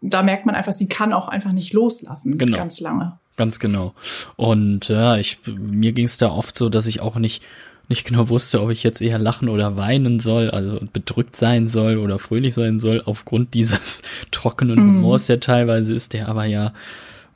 da 0.00 0.22
merkt 0.22 0.46
man 0.46 0.54
einfach, 0.54 0.72
sie 0.72 0.88
kann 0.88 1.12
auch 1.12 1.28
einfach 1.28 1.52
nicht 1.52 1.72
loslassen, 1.72 2.38
genau. 2.38 2.56
ganz 2.56 2.80
lange. 2.80 3.18
Ganz 3.36 3.58
genau. 3.58 3.94
Und 4.36 4.88
ja, 4.88 5.16
ich 5.16 5.38
mir 5.46 5.92
ging 5.92 6.06
es 6.06 6.16
da 6.16 6.30
oft 6.30 6.56
so, 6.56 6.68
dass 6.68 6.86
ich 6.86 7.00
auch 7.00 7.16
nicht 7.16 7.42
nicht 7.88 8.04
genau 8.04 8.28
wusste, 8.28 8.60
ob 8.62 8.70
ich 8.70 8.82
jetzt 8.82 9.00
eher 9.00 9.18
lachen 9.18 9.48
oder 9.48 9.76
weinen 9.76 10.18
soll, 10.18 10.50
also 10.50 10.80
bedrückt 10.92 11.36
sein 11.36 11.68
soll 11.68 11.98
oder 11.98 12.18
fröhlich 12.18 12.54
sein 12.54 12.80
soll, 12.80 13.00
aufgrund 13.04 13.54
dieses 13.54 14.02
trockenen 14.32 14.78
mhm. 14.78 14.96
Humors, 14.96 15.26
der 15.26 15.40
teilweise 15.40 15.94
ist, 15.94 16.12
der 16.12 16.28
aber 16.28 16.46
ja 16.46 16.72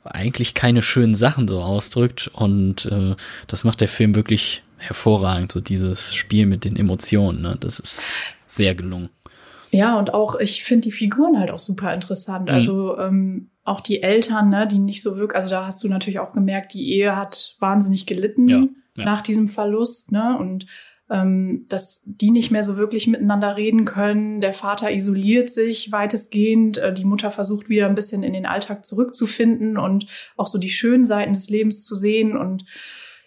eigentlich 0.03 0.53
keine 0.53 0.81
schönen 0.81 1.15
Sachen 1.15 1.47
so 1.47 1.61
ausdrückt. 1.61 2.29
Und 2.33 2.85
äh, 2.85 3.15
das 3.47 3.63
macht 3.63 3.81
der 3.81 3.87
Film 3.87 4.15
wirklich 4.15 4.63
hervorragend, 4.77 5.51
so 5.51 5.61
dieses 5.61 6.13
Spiel 6.15 6.47
mit 6.47 6.65
den 6.65 6.75
Emotionen. 6.75 7.41
Ne? 7.41 7.57
Das 7.59 7.79
ist 7.79 8.03
sehr 8.45 8.75
gelungen. 8.75 9.09
Ja, 9.71 9.97
und 9.97 10.13
auch, 10.13 10.39
ich 10.39 10.63
finde 10.63 10.83
die 10.83 10.91
Figuren 10.91 11.39
halt 11.39 11.51
auch 11.51 11.59
super 11.59 11.93
interessant. 11.93 12.45
Mhm. 12.45 12.53
Also 12.53 12.97
ähm, 12.97 13.49
auch 13.63 13.81
die 13.81 14.03
Eltern, 14.03 14.49
ne, 14.49 14.67
die 14.67 14.79
nicht 14.79 15.01
so 15.01 15.17
wirklich, 15.17 15.35
also 15.35 15.49
da 15.49 15.65
hast 15.65 15.83
du 15.83 15.87
natürlich 15.87 16.19
auch 16.19 16.33
gemerkt, 16.33 16.73
die 16.73 16.91
Ehe 16.93 17.15
hat 17.15 17.55
wahnsinnig 17.59 18.05
gelitten 18.05 18.47
ja, 18.47 18.57
ja. 18.95 19.05
nach 19.05 19.21
diesem 19.21 19.47
Verlust, 19.47 20.11
ne? 20.11 20.37
Und 20.37 20.67
ähm, 21.09 21.65
dass 21.67 22.01
die 22.05 22.31
nicht 22.31 22.51
mehr 22.51 22.63
so 22.63 22.77
wirklich 22.77 23.05
miteinander 23.05 23.57
reden 23.57 23.83
können. 23.83 24.39
Der 24.39 24.53
Vater 24.53 24.93
isoliert 24.93 25.49
sich 25.49 25.91
weitestgehend. 25.91 26.77
Äh, 26.77 26.93
die 26.93 27.03
Mutter 27.03 27.31
versucht 27.31 27.67
wieder 27.67 27.87
ein 27.87 27.95
bisschen 27.95 28.23
in 28.23 28.31
den 28.31 28.45
Alltag 28.45 28.85
zurückzufinden 28.85 29.77
und 29.77 30.05
auch 30.37 30.47
so 30.47 30.57
die 30.57 30.69
schönen 30.69 31.03
Seiten 31.03 31.33
des 31.33 31.49
Lebens 31.49 31.83
zu 31.83 31.95
sehen 31.95 32.37
und 32.37 32.63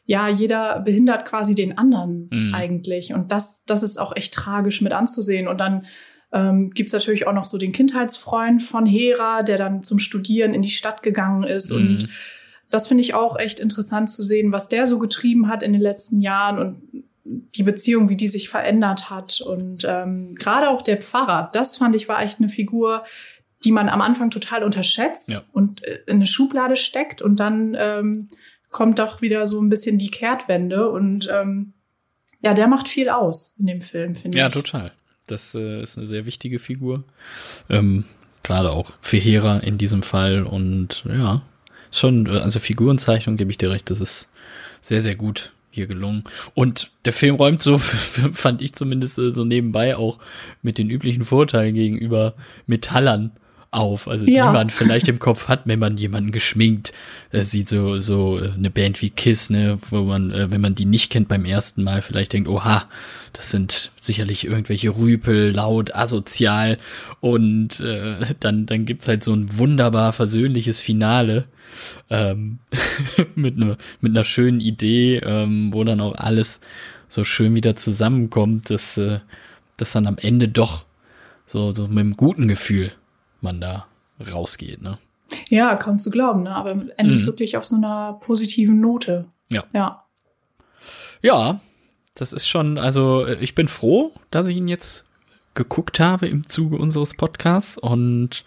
ja, 0.06 0.28
jeder 0.28 0.80
behindert 0.80 1.24
quasi 1.24 1.54
den 1.54 1.78
anderen 1.78 2.28
mhm. 2.30 2.54
eigentlich. 2.54 3.14
Und 3.14 3.32
das, 3.32 3.64
das 3.64 3.82
ist 3.82 3.98
auch 3.98 4.14
echt 4.14 4.34
tragisch 4.34 4.82
mit 4.82 4.92
anzusehen. 4.92 5.48
Und 5.48 5.58
dann 5.58 5.86
ähm, 6.34 6.70
gibt 6.70 6.92
natürlich 6.92 7.26
auch 7.26 7.32
noch 7.32 7.44
so 7.44 7.56
den 7.56 7.72
Kindheitsfreund 7.72 8.62
von 8.62 8.84
Hera, 8.84 9.42
der 9.42 9.56
dann 9.56 9.84
zum 9.84 10.00
Studieren 10.00 10.52
in 10.52 10.62
die 10.62 10.70
Stadt 10.70 11.02
gegangen 11.02 11.44
ist. 11.44 11.70
Mhm. 11.70 11.76
Und 11.76 12.08
das 12.70 12.88
finde 12.88 13.02
ich 13.04 13.14
auch 13.14 13.38
echt 13.38 13.60
interessant 13.60 14.10
zu 14.10 14.22
sehen, 14.22 14.50
was 14.50 14.68
der 14.68 14.86
so 14.86 14.98
getrieben 14.98 15.48
hat 15.48 15.62
in 15.62 15.72
den 15.72 15.80
letzten 15.80 16.20
Jahren 16.20 16.58
und 16.58 17.04
die 17.24 17.62
Beziehung, 17.62 18.08
wie 18.08 18.16
die 18.16 18.28
sich 18.28 18.48
verändert 18.48 19.08
hat. 19.10 19.40
Und 19.40 19.84
ähm, 19.86 20.34
gerade 20.34 20.68
auch 20.68 20.82
der 20.82 21.00
Pfarrer, 21.00 21.50
das 21.52 21.76
fand 21.76 21.94
ich 21.94 22.08
war 22.08 22.20
echt 22.20 22.40
eine 22.40 22.48
Figur, 22.48 23.04
die 23.62 23.72
man 23.72 23.88
am 23.88 24.02
Anfang 24.02 24.30
total 24.30 24.64
unterschätzt 24.64 25.28
ja. 25.30 25.42
und 25.52 25.84
äh, 25.84 26.00
in 26.06 26.16
eine 26.16 26.26
Schublade 26.26 26.76
steckt 26.76 27.22
und 27.22 27.38
dann 27.40 27.76
ähm, 27.78 28.28
kommt 28.70 28.98
doch 28.98 29.22
wieder 29.22 29.46
so 29.46 29.60
ein 29.62 29.70
bisschen 29.70 29.98
die 29.98 30.10
Kehrtwende 30.10 30.90
und 30.90 31.30
ähm, 31.32 31.74
ja, 32.40 32.52
der 32.52 32.66
macht 32.66 32.88
viel 32.88 33.08
aus 33.08 33.56
in 33.58 33.66
dem 33.66 33.80
Film, 33.80 34.16
finde 34.16 34.36
ja, 34.36 34.48
ich. 34.48 34.54
Ja, 34.54 34.60
total. 34.60 34.92
Das 35.26 35.54
äh, 35.54 35.82
ist 35.82 35.96
eine 35.96 36.06
sehr 36.06 36.26
wichtige 36.26 36.58
Figur. 36.58 37.04
Ähm, 37.68 38.04
Gerade 38.42 38.72
auch 38.72 38.92
für 39.00 39.16
Hera 39.16 39.58
in 39.58 39.78
diesem 39.78 40.02
Fall 40.02 40.42
und 40.42 41.04
ja, 41.08 41.42
schon, 41.90 42.26
äh, 42.26 42.40
also 42.40 42.60
Figurenzeichnung 42.60 43.36
gebe 43.36 43.50
ich 43.50 43.58
dir 43.58 43.70
recht, 43.70 43.90
das 43.90 44.00
ist 44.00 44.28
sehr, 44.82 45.00
sehr 45.00 45.14
gut 45.14 45.52
hier 45.70 45.86
gelungen. 45.86 46.24
Und 46.54 46.90
der 47.04 47.12
Film 47.12 47.36
räumt 47.36 47.62
so, 47.62 47.78
fand 48.32 48.62
ich 48.62 48.74
zumindest 48.74 49.18
äh, 49.18 49.30
so 49.30 49.44
nebenbei 49.44 49.96
auch 49.96 50.18
mit 50.62 50.78
den 50.78 50.90
üblichen 50.90 51.24
Vorteilen 51.24 51.74
gegenüber 51.74 52.34
Metallern 52.66 53.32
auf, 53.74 54.08
also 54.08 54.26
ja. 54.26 54.46
die 54.46 54.52
man 54.52 54.70
vielleicht 54.70 55.08
im 55.08 55.18
Kopf 55.18 55.48
hat, 55.48 55.62
wenn 55.64 55.78
man 55.78 55.96
jemanden 55.96 56.30
geschminkt 56.32 56.92
äh, 57.32 57.42
sieht, 57.42 57.68
so 57.68 58.00
so 58.00 58.38
äh, 58.38 58.52
eine 58.56 58.70
Band 58.70 59.02
wie 59.02 59.10
Kiss, 59.10 59.50
ne, 59.50 59.78
wo 59.90 60.02
man, 60.02 60.30
äh, 60.30 60.50
wenn 60.50 60.60
man 60.60 60.74
die 60.74 60.84
nicht 60.84 61.10
kennt 61.10 61.28
beim 61.28 61.44
ersten 61.44 61.82
Mal, 61.82 62.00
vielleicht 62.00 62.32
denkt, 62.32 62.48
oha, 62.48 62.88
das 63.32 63.50
sind 63.50 63.92
sicherlich 63.96 64.46
irgendwelche 64.46 64.96
Rüpel, 64.96 65.50
laut, 65.50 65.94
asozial 65.94 66.78
und 67.20 67.80
äh, 67.80 68.34
dann 68.40 68.66
dann 68.66 68.86
gibt's 68.86 69.08
halt 69.08 69.24
so 69.24 69.34
ein 69.34 69.58
wunderbar 69.58 70.12
versöhnliches 70.12 70.80
Finale 70.80 71.44
ähm, 72.10 72.58
mit 73.34 73.56
einer 73.56 73.76
mit 74.00 74.12
einer 74.12 74.24
schönen 74.24 74.60
Idee, 74.60 75.16
ähm, 75.18 75.72
wo 75.72 75.84
dann 75.84 76.00
auch 76.00 76.14
alles 76.14 76.60
so 77.08 77.24
schön 77.24 77.54
wieder 77.54 77.76
zusammenkommt, 77.76 78.70
dass 78.70 78.96
äh, 78.98 79.18
dass 79.76 79.92
dann 79.92 80.06
am 80.06 80.18
Ende 80.18 80.48
doch 80.48 80.84
so 81.44 81.72
so 81.72 81.88
mit 81.88 81.98
einem 81.98 82.16
guten 82.16 82.46
Gefühl 82.48 82.92
man 83.44 83.60
da 83.60 83.86
rausgeht, 84.32 84.82
ne? 84.82 84.98
Ja, 85.48 85.76
kaum 85.76 85.98
zu 85.98 86.10
glauben, 86.10 86.42
ne? 86.42 86.54
Aber 86.54 86.70
endet 86.96 87.20
mhm. 87.20 87.26
wirklich 87.26 87.56
auf 87.56 87.64
so 87.64 87.76
einer 87.76 88.14
positiven 88.14 88.80
Note. 88.80 89.26
Ja. 89.50 89.64
Ja. 89.72 90.04
Ja, 91.22 91.60
das 92.14 92.32
ist 92.32 92.46
schon, 92.46 92.76
also 92.76 93.26
ich 93.26 93.54
bin 93.54 93.68
froh, 93.68 94.12
dass 94.30 94.46
ich 94.46 94.56
ihn 94.56 94.68
jetzt 94.68 95.08
geguckt 95.54 96.00
habe 96.00 96.26
im 96.26 96.48
Zuge 96.48 96.76
unseres 96.76 97.14
Podcasts 97.14 97.78
und 97.78 98.44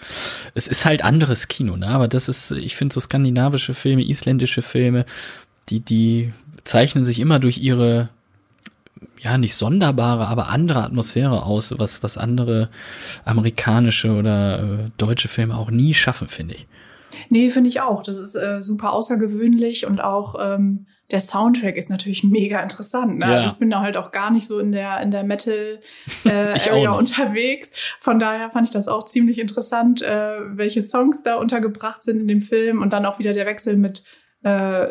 es 0.54 0.68
ist 0.68 0.86
halt 0.86 1.04
anderes 1.04 1.48
Kino, 1.48 1.78
ne? 1.78 1.88
Aber 1.88 2.08
das 2.08 2.28
ist, 2.28 2.52
ich 2.52 2.76
finde 2.76 2.94
so 2.94 3.00
skandinavische 3.00 3.74
Filme, 3.74 4.08
isländische 4.08 4.62
Filme, 4.62 5.06
die, 5.70 5.80
die 5.80 6.34
zeichnen 6.66 7.06
sich 7.06 7.20
immer 7.20 7.40
durch 7.40 7.60
ihre 7.60 8.10
ja, 9.20 9.38
nicht 9.38 9.56
sonderbare, 9.56 10.28
aber 10.28 10.50
andere 10.50 10.84
Atmosphäre 10.84 11.44
aus, 11.44 11.74
was, 11.78 12.04
was 12.04 12.18
andere 12.18 12.70
amerikanische 13.26 14.12
oder 14.12 14.60
äh, 14.60 14.90
deutsche 14.98 15.28
Filme 15.28 15.58
auch 15.58 15.72
nie 15.72 15.94
schaffen, 15.94 16.28
finde 16.28 16.56
ich. 16.56 16.68
Nee, 17.30 17.50
finde 17.50 17.70
ich 17.70 17.82
auch. 17.82 18.04
Das 18.04 18.20
ist 18.20 18.36
äh, 18.36 18.62
super 18.62 18.94
außergewöhnlich 18.94 19.86
und 19.86 20.02
auch 20.02 20.36
ähm, 20.40 20.86
der 21.12 21.20
Soundtrack 21.20 21.76
ist 21.76 21.90
natürlich 21.90 22.24
mega 22.26 22.62
interessant. 22.62 23.18
Ne? 23.18 23.26
Ja. 23.26 23.32
Also 23.32 23.48
ich 23.48 23.54
bin 23.54 23.70
da 23.70 23.82
halt 23.82 23.98
auch 23.98 24.12
gar 24.12 24.32
nicht 24.32 24.48
so 24.48 24.60
in 24.60 24.72
der 24.72 25.00
in 25.02 25.12
der 25.12 25.24
Metal 25.24 25.80
äh, 26.26 26.70
Area 26.70 26.92
unterwegs. 26.92 27.72
Von 28.00 28.20
daher 28.20 28.50
fand 28.52 28.68
ich 28.68 28.74
das 28.74 28.88
auch 28.88 29.04
ziemlich 29.04 29.40
interessant, 29.40 30.02
äh, 30.02 30.40
welche 30.58 30.82
Songs 30.82 31.24
da 31.24 31.36
untergebracht 31.36 32.04
sind 32.04 32.22
in 32.22 32.28
dem 32.28 32.42
Film 32.42 32.82
und 32.82 32.94
dann 32.94 33.06
auch 33.06 33.20
wieder 33.20 33.34
der 33.34 33.46
Wechsel 33.46 33.78
mit 33.78 34.04
äh, 34.44 34.88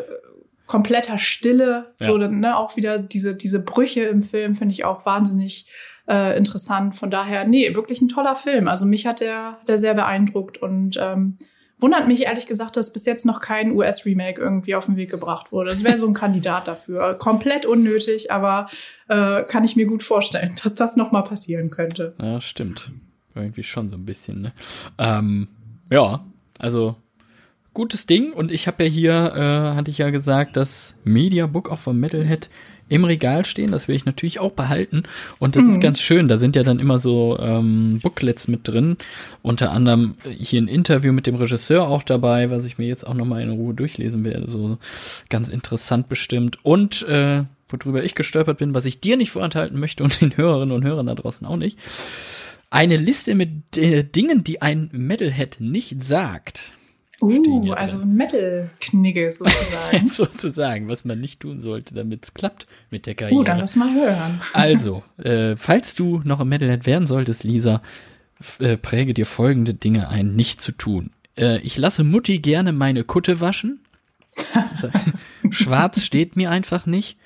kompletter 0.67 1.17
Stille. 1.17 1.93
Ja. 1.99 2.07
So, 2.07 2.17
ne, 2.17 2.57
auch 2.57 2.75
wieder 2.75 2.99
diese, 2.99 3.33
diese 3.33 3.59
Brüche 3.59 4.01
im 4.03 4.21
Film 4.21 4.55
finde 4.55 4.73
ich 4.73 4.85
auch 4.85 5.05
wahnsinnig 5.05 5.67
äh, 6.07 6.37
interessant. 6.37 6.95
Von 6.95 7.09
daher, 7.09 7.45
nee, 7.45 7.73
wirklich 7.75 8.01
ein 8.01 8.07
toller 8.07 8.35
Film. 8.35 8.67
Also 8.67 8.85
mich 8.85 9.07
hat 9.07 9.21
der, 9.21 9.57
der 9.67 9.79
sehr 9.79 9.93
beeindruckt 9.93 10.61
und 10.61 10.97
ähm, 11.01 11.37
wundert 11.79 12.07
mich 12.07 12.25
ehrlich 12.25 12.47
gesagt, 12.47 12.75
dass 12.75 12.93
bis 12.93 13.05
jetzt 13.05 13.25
noch 13.25 13.39
kein 13.39 13.71
US-Remake 13.71 14.41
irgendwie 14.41 14.75
auf 14.75 14.85
den 14.85 14.95
Weg 14.95 15.09
gebracht 15.09 15.51
wurde. 15.51 15.69
Das 15.69 15.83
wäre 15.83 15.97
so 15.97 16.07
ein 16.07 16.13
Kandidat 16.13 16.67
dafür. 16.67 17.15
Komplett 17.15 17.65
unnötig, 17.65 18.31
aber 18.31 18.69
äh, 19.07 19.43
kann 19.43 19.63
ich 19.63 19.75
mir 19.75 19.85
gut 19.85 20.03
vorstellen, 20.03 20.55
dass 20.63 20.75
das 20.75 20.95
noch 20.95 21.11
mal 21.11 21.23
passieren 21.23 21.69
könnte. 21.69 22.13
Ja, 22.21 22.41
stimmt. 22.41 22.91
Irgendwie 23.35 23.63
schon 23.63 23.89
so 23.89 23.97
ein 23.97 24.05
bisschen, 24.05 24.41
ne? 24.41 24.53
Ähm, 24.97 25.47
ja, 25.91 26.25
also 26.59 26.95
gutes 27.77 28.07
Ding. 28.07 28.33
Und 28.33 28.51
ich 28.51 28.65
habe 28.65 28.83
ja 28.83 28.89
hier, 28.89 29.13
äh, 29.13 29.75
hatte 29.75 29.91
ich 29.91 29.99
ja 29.99 30.09
gesagt, 30.09 30.57
das 30.57 30.95
Mediabook 31.03 31.69
auch 31.69 31.77
vom 31.77 31.99
Metalhead 31.99 32.49
im 32.89 33.03
Regal 33.03 33.45
stehen. 33.45 33.71
Das 33.71 33.87
will 33.87 33.95
ich 33.95 34.05
natürlich 34.05 34.39
auch 34.39 34.53
behalten. 34.53 35.03
Und 35.37 35.55
das 35.55 35.65
mhm. 35.65 35.69
ist 35.69 35.81
ganz 35.81 36.01
schön. 36.01 36.27
Da 36.27 36.37
sind 36.37 36.55
ja 36.55 36.63
dann 36.63 36.79
immer 36.79 36.97
so 36.97 37.37
ähm, 37.39 37.99
Booklets 38.01 38.47
mit 38.47 38.67
drin. 38.67 38.97
Unter 39.43 39.71
anderem 39.71 40.15
hier 40.23 40.59
ein 40.59 40.67
Interview 40.67 41.13
mit 41.13 41.27
dem 41.27 41.35
Regisseur 41.35 41.87
auch 41.87 42.01
dabei, 42.01 42.49
was 42.49 42.65
ich 42.65 42.79
mir 42.79 42.87
jetzt 42.87 43.05
auch 43.05 43.13
nochmal 43.13 43.43
in 43.43 43.51
Ruhe 43.51 43.75
durchlesen 43.75 44.25
werde. 44.25 44.49
So 44.49 44.79
ganz 45.29 45.47
interessant 45.47 46.09
bestimmt. 46.09 46.57
Und 46.65 47.03
äh, 47.03 47.43
worüber 47.69 48.03
ich 48.03 48.15
gestolpert 48.15 48.57
bin, 48.57 48.73
was 48.73 48.85
ich 48.85 49.01
dir 49.01 49.17
nicht 49.17 49.29
vorenthalten 49.29 49.79
möchte 49.79 50.03
und 50.03 50.19
den 50.19 50.35
Hörerinnen 50.35 50.75
und 50.75 50.83
Hörern 50.83 51.05
da 51.05 51.13
draußen 51.13 51.45
auch 51.45 51.57
nicht. 51.57 51.77
Eine 52.71 52.97
Liste 52.97 53.35
mit 53.35 53.77
äh, 53.77 54.03
Dingen, 54.03 54.43
die 54.43 54.63
ein 54.63 54.89
Metalhead 54.91 55.57
nicht 55.59 56.03
sagt. 56.03 56.73
Uh, 57.19 57.71
also 57.73 58.05
Metal-Knigge 58.05 59.31
sozusagen. 59.33 60.07
sozusagen, 60.07 60.89
was 60.89 61.03
man 61.03 61.19
nicht 61.19 61.39
tun 61.39 61.59
sollte, 61.59 61.95
damit 61.95 62.25
es 62.25 62.33
klappt 62.33 62.67
mit 62.91 63.07
der 63.07 63.15
Karriere. 63.15 63.39
Uh, 63.39 63.43
dann 63.43 63.59
lass 63.59 63.75
mal 63.75 63.93
hören. 63.93 64.39
also, 64.53 65.03
äh, 65.17 65.55
falls 65.55 65.95
du 65.95 66.21
noch 66.23 66.39
im 66.39 66.49
Metalhead 66.49 66.85
werden 66.85 67.07
solltest, 67.07 67.43
Lisa, 67.43 67.81
äh, 68.59 68.77
präge 68.77 69.15
dir 69.15 69.25
folgende 69.25 69.73
Dinge 69.73 70.09
ein, 70.09 70.35
nicht 70.35 70.61
zu 70.61 70.71
tun. 70.71 71.09
Äh, 71.35 71.59
ich 71.61 71.77
lasse 71.77 72.03
Mutti 72.03 72.37
gerne 72.37 72.71
meine 72.71 73.03
Kutte 73.03 73.41
waschen. 73.41 73.79
Also, 74.53 74.89
schwarz 75.49 76.03
steht 76.03 76.35
mir 76.35 76.51
einfach 76.51 76.85
nicht. 76.85 77.17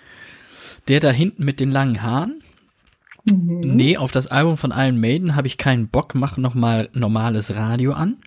Der 0.87 1.01
da 1.01 1.11
hinten 1.11 1.43
mit 1.43 1.59
den 1.59 1.69
langen 1.69 2.01
Haaren. 2.01 2.41
Mhm. 3.29 3.59
Nee, 3.59 3.97
auf 3.97 4.11
das 4.11 4.27
Album 4.27 4.55
von 4.55 4.71
Iron 4.71 4.99
Maiden 4.99 5.35
habe 5.35 5.47
ich 5.47 5.57
keinen 5.57 5.89
Bock, 5.89 6.15
mach 6.15 6.37
noch 6.37 6.53
mal 6.53 6.89
normales 6.93 7.55
Radio 7.55 7.91
an. 7.91 8.17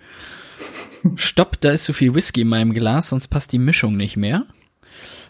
Stopp, 1.15 1.61
da 1.61 1.71
ist 1.71 1.85
zu 1.85 1.93
viel 1.93 2.13
Whisky 2.13 2.41
in 2.41 2.47
meinem 2.47 2.73
Glas, 2.73 3.09
sonst 3.09 3.27
passt 3.27 3.51
die 3.51 3.59
Mischung 3.59 3.95
nicht 3.95 4.17
mehr. 4.17 4.45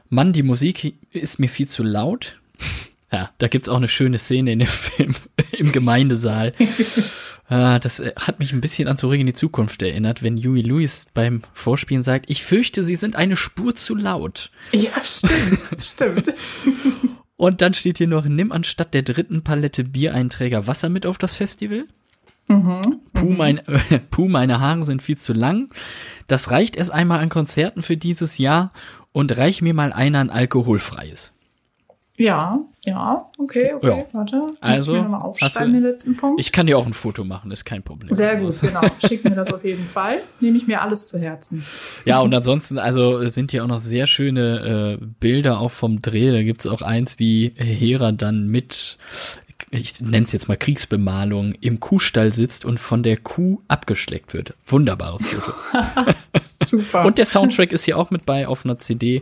Mann, 0.09 0.33
die 0.33 0.43
Musik 0.43 0.95
ist 1.11 1.39
mir 1.39 1.49
viel 1.49 1.67
zu 1.67 1.83
laut. 1.83 2.39
Ja, 3.11 3.29
da 3.37 3.47
gibt's 3.47 3.69
auch 3.69 3.77
eine 3.77 3.87
schöne 3.87 4.17
Szene 4.17 4.51
in 4.51 4.59
dem 4.59 4.67
Film 4.67 5.15
im 5.51 5.71
Gemeindesaal. 5.71 6.53
ah, 7.47 7.79
das 7.79 7.99
äh, 7.99 8.11
hat 8.17 8.39
mich 8.39 8.51
ein 8.51 8.59
bisschen 8.59 8.89
an 8.89 8.97
Zurück 8.97 9.19
in 9.19 9.27
die 9.27 9.33
Zukunft 9.33 9.81
erinnert, 9.83 10.21
wenn 10.21 10.43
Huey 10.43 10.61
Lewis 10.61 11.05
beim 11.13 11.43
Vorspielen 11.53 12.03
sagt, 12.03 12.29
ich 12.29 12.43
fürchte, 12.43 12.83
sie 12.83 12.95
sind 12.95 13.15
eine 13.15 13.37
Spur 13.37 13.73
zu 13.75 13.95
laut. 13.95 14.51
Ja, 14.73 14.89
stimmt, 15.01 15.59
stimmt. 15.81 16.33
Und 17.37 17.61
dann 17.61 17.73
steht 17.73 17.99
hier 17.99 18.07
noch, 18.07 18.25
nimm 18.25 18.51
anstatt 18.51 18.93
der 18.93 19.03
dritten 19.03 19.43
Palette 19.43 19.85
Bier 19.85 20.13
einen 20.13 20.29
Träger 20.29 20.67
Wasser 20.67 20.89
mit 20.89 21.05
auf 21.05 21.17
das 21.17 21.35
Festival. 21.35 21.85
Mhm. 22.47 22.81
Puh, 23.13 23.29
mein, 23.31 23.57
äh, 23.59 23.99
puh, 24.11 24.27
meine 24.27 24.59
Haare 24.59 24.83
sind 24.83 25.01
viel 25.01 25.17
zu 25.17 25.33
lang. 25.33 25.69
Das 26.27 26.51
reicht 26.51 26.75
erst 26.75 26.91
einmal 26.91 27.19
an 27.19 27.29
Konzerten 27.29 27.81
für 27.81 27.97
dieses 27.97 28.37
Jahr 28.37 28.71
und 29.11 29.35
reich 29.37 29.61
mir 29.61 29.73
mal 29.73 29.91
einer 29.93 30.19
ein 30.19 30.29
alkoholfreies. 30.29 31.31
Ja, 32.17 32.59
Ja, 32.85 33.25
okay, 33.39 33.73
okay, 33.73 33.87
Ja. 33.87 34.05
warte. 34.13 34.35
Muss 34.37 34.57
Also, 34.61 34.93
ich 34.93 34.97
mir 34.99 35.03
nochmal 35.09 35.21
hast 35.21 35.27
aufschreiben, 35.43 35.73
du- 35.73 35.79
den 35.81 35.89
letzten 35.89 36.15
Punkt. 36.15 36.39
Ich 36.39 36.51
kann 36.51 36.67
dir 36.67 36.77
auch 36.77 36.85
ein 36.85 36.93
Foto 36.93 37.23
machen, 37.25 37.49
ist 37.51 37.65
kein 37.65 37.81
Problem. 37.81 38.13
Sehr 38.13 38.35
gut, 38.37 38.61
genau. 38.61 38.81
Schick 39.05 39.23
mir 39.23 39.31
das 39.35 39.51
auf 39.51 39.65
jeden 39.65 39.85
Fall. 39.87 40.19
Nehme 40.39 40.55
ich 40.55 40.67
mir 40.67 40.81
alles 40.83 41.07
zu 41.07 41.17
Herzen. 41.19 41.65
Ja, 42.05 42.19
und 42.19 42.31
ansonsten, 42.33 42.77
also 42.77 43.27
sind 43.27 43.49
hier 43.51 43.63
auch 43.63 43.67
noch 43.67 43.79
sehr 43.79 44.05
schöne 44.05 44.99
äh, 45.01 45.05
Bilder 45.19 45.59
auch 45.59 45.71
vom 45.71 46.01
Dreh. 46.03 46.31
Da 46.31 46.43
gibt's 46.43 46.67
auch 46.67 46.83
eins, 46.83 47.17
wie 47.17 47.51
Hera 47.57 48.11
dann 48.11 48.47
mit, 48.49 48.97
ich 49.71 49.99
nenne 50.01 50.25
es 50.25 50.31
jetzt 50.31 50.47
mal 50.47 50.57
Kriegsbemalung, 50.57 51.53
im 51.53 51.79
Kuhstall 51.79 52.31
sitzt 52.31 52.65
und 52.65 52.79
von 52.79 53.03
der 53.03 53.17
Kuh 53.17 53.61
abgeschleckt 53.67 54.33
wird. 54.33 54.53
Wunderbares 54.67 55.25
Foto. 55.25 55.53
Super. 56.65 57.05
Und 57.05 57.17
der 57.17 57.25
Soundtrack 57.25 57.71
ist 57.71 57.85
hier 57.85 57.97
auch 57.97 58.11
mit 58.11 58.25
bei 58.25 58.47
auf 58.47 58.65
einer 58.65 58.79
CD. 58.79 59.21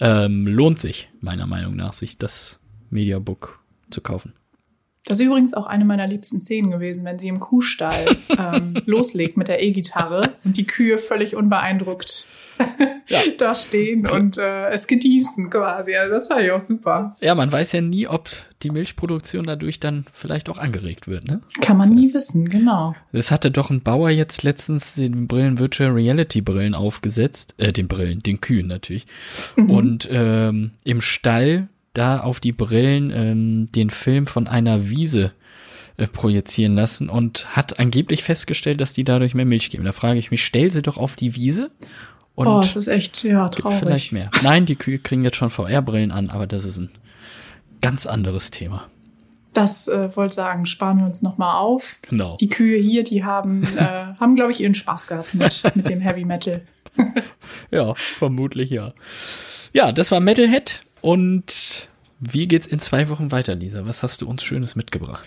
Ähm, 0.00 0.46
lohnt 0.46 0.80
sich, 0.80 1.10
meiner 1.20 1.46
Meinung 1.46 1.76
nach, 1.76 1.92
sich 1.92 2.18
das 2.18 2.60
Mediabook 2.90 3.60
zu 3.90 4.00
kaufen. 4.00 4.32
Das 5.06 5.20
ist 5.20 5.26
übrigens 5.26 5.52
auch 5.52 5.66
eine 5.66 5.84
meiner 5.84 6.06
liebsten 6.06 6.40
Szenen 6.40 6.70
gewesen, 6.70 7.04
wenn 7.04 7.18
sie 7.18 7.28
im 7.28 7.38
Kuhstall 7.38 8.16
ähm, 8.38 8.74
loslegt 8.86 9.36
mit 9.36 9.48
der 9.48 9.62
E-Gitarre 9.62 10.34
und 10.44 10.56
die 10.56 10.66
Kühe 10.66 10.98
völlig 10.98 11.36
unbeeindruckt 11.36 12.26
da 13.38 13.54
stehen 13.54 14.06
und 14.06 14.38
äh, 14.38 14.68
es 14.68 14.86
genießen 14.86 15.50
quasi. 15.50 15.94
Also 15.94 16.14
das 16.14 16.28
fand 16.28 16.42
ich 16.42 16.50
auch 16.50 16.60
super. 16.60 17.16
Ja, 17.20 17.34
man 17.34 17.50
weiß 17.50 17.72
ja 17.72 17.80
nie, 17.80 18.06
ob 18.06 18.30
die 18.62 18.70
Milchproduktion 18.70 19.46
dadurch 19.46 19.80
dann 19.80 20.06
vielleicht 20.12 20.48
auch 20.48 20.58
angeregt 20.58 21.06
wird, 21.06 21.26
ne? 21.26 21.42
Kann 21.60 21.76
man 21.76 21.90
nie 21.90 22.14
wissen, 22.14 22.48
genau. 22.48 22.94
Das 23.12 23.30
hatte 23.30 23.50
doch 23.50 23.70
ein 23.70 23.82
Bauer 23.82 24.10
jetzt 24.10 24.42
letztens 24.42 24.94
den 24.94 25.26
Brillen 25.28 25.58
Virtual 25.58 25.90
Reality 25.90 26.40
Brillen 26.40 26.74
aufgesetzt, 26.74 27.54
äh, 27.58 27.72
den 27.72 27.88
Brillen, 27.88 28.22
den 28.22 28.40
Kühen 28.40 28.66
natürlich. 28.66 29.06
Und 29.56 30.08
ähm, 30.10 30.72
im 30.84 31.00
Stall 31.00 31.68
da 31.92 32.20
auf 32.20 32.40
die 32.40 32.52
Brillen 32.52 33.10
ähm, 33.14 33.66
den 33.72 33.90
Film 33.90 34.26
von 34.26 34.48
einer 34.48 34.88
Wiese 34.90 35.32
äh, 35.96 36.08
projizieren 36.08 36.74
lassen 36.74 37.08
und 37.08 37.54
hat 37.54 37.78
angeblich 37.78 38.24
festgestellt, 38.24 38.80
dass 38.80 38.92
die 38.92 39.04
dadurch 39.04 39.34
mehr 39.34 39.44
Milch 39.44 39.70
geben. 39.70 39.84
Da 39.84 39.92
frage 39.92 40.18
ich 40.18 40.32
mich, 40.32 40.44
stell 40.44 40.70
sie 40.70 40.82
doch 40.82 40.96
auf 40.96 41.14
die 41.14 41.36
Wiese 41.36 41.70
und 42.34 42.46
oh, 42.46 42.60
das 42.60 42.76
ist 42.76 42.88
echt, 42.88 43.22
ja, 43.22 43.48
gib 43.48 43.64
vielleicht 43.64 43.82
traurig. 43.82 44.12
mehr. 44.12 44.30
Nein, 44.42 44.66
die 44.66 44.76
Kühe 44.76 44.98
kriegen 44.98 45.22
jetzt 45.24 45.36
schon 45.36 45.50
VR-Brillen 45.50 46.10
an, 46.10 46.30
aber 46.30 46.46
das 46.46 46.64
ist 46.64 46.78
ein 46.78 46.90
ganz 47.80 48.06
anderes 48.06 48.50
Thema. 48.50 48.88
Das 49.52 49.86
äh, 49.86 50.14
wollte 50.16 50.34
sagen, 50.34 50.66
sparen 50.66 50.98
wir 50.98 51.06
uns 51.06 51.22
nochmal 51.22 51.58
auf. 51.60 51.98
Genau. 52.02 52.36
Die 52.38 52.48
Kühe 52.48 52.78
hier, 52.80 53.04
die 53.04 53.22
haben, 53.22 53.62
äh, 53.76 54.14
haben 54.18 54.34
glaube 54.34 54.50
ich, 54.50 54.60
ihren 54.60 54.74
Spaß 54.74 55.06
gehabt 55.06 55.32
mit, 55.34 55.62
mit 55.74 55.88
dem 55.88 56.00
Heavy 56.00 56.24
Metal. 56.24 56.62
Ja, 57.72 57.94
vermutlich 57.96 58.70
ja. 58.70 58.92
Ja, 59.72 59.90
das 59.90 60.12
war 60.12 60.20
Metalhead 60.20 60.80
und 61.00 61.88
wie 62.20 62.46
geht's 62.46 62.68
in 62.68 62.78
zwei 62.78 63.08
Wochen 63.08 63.32
weiter, 63.32 63.56
Lisa? 63.56 63.84
Was 63.84 64.04
hast 64.04 64.22
du 64.22 64.28
uns 64.28 64.44
Schönes 64.44 64.76
mitgebracht? 64.76 65.26